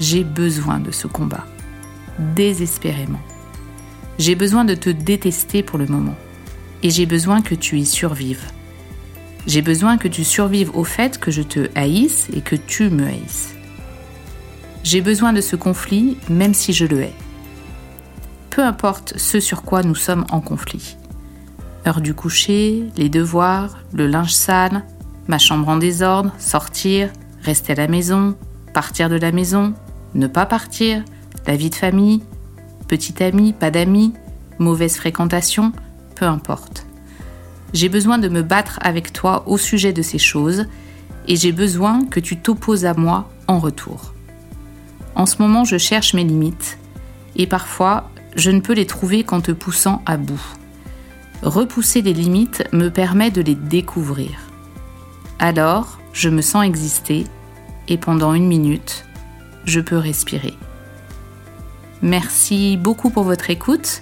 [0.00, 1.46] J'ai besoin de ce combat.
[2.34, 3.20] Désespérément.
[4.18, 6.16] J'ai besoin de te détester pour le moment
[6.84, 8.44] et j'ai besoin que tu y survives.
[9.46, 13.06] J'ai besoin que tu survives au fait que je te haïsse et que tu me
[13.06, 13.54] haïsses.
[14.84, 17.14] J'ai besoin de ce conflit même si je le hais.
[18.50, 20.96] Peu importe ce sur quoi nous sommes en conflit.
[21.86, 24.84] Heure du coucher, les devoirs, le linge sale,
[25.26, 27.10] ma chambre en désordre, sortir,
[27.42, 28.36] rester à la maison,
[28.74, 29.74] partir de la maison,
[30.14, 31.02] ne pas partir,
[31.46, 32.22] la vie de famille,
[32.88, 34.12] petit ami, pas d'amis,
[34.58, 35.72] mauvaise fréquentation,
[36.14, 36.86] peu importe.
[37.72, 40.66] J'ai besoin de me battre avec toi au sujet de ces choses
[41.26, 44.14] et j'ai besoin que tu t'opposes à moi en retour.
[45.16, 46.78] En ce moment, je cherche mes limites
[47.36, 50.42] et parfois, je ne peux les trouver qu'en te poussant à bout.
[51.42, 54.30] Repousser les limites me permet de les découvrir.
[55.38, 57.24] Alors, je me sens exister
[57.88, 59.04] et pendant une minute,
[59.64, 60.54] je peux respirer.
[62.02, 64.00] Merci beaucoup pour votre écoute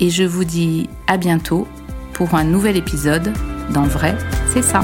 [0.00, 1.66] et je vous dis à bientôt
[2.12, 3.32] pour un nouvel épisode
[3.72, 4.16] dans Vrai,
[4.52, 4.80] c'est ça.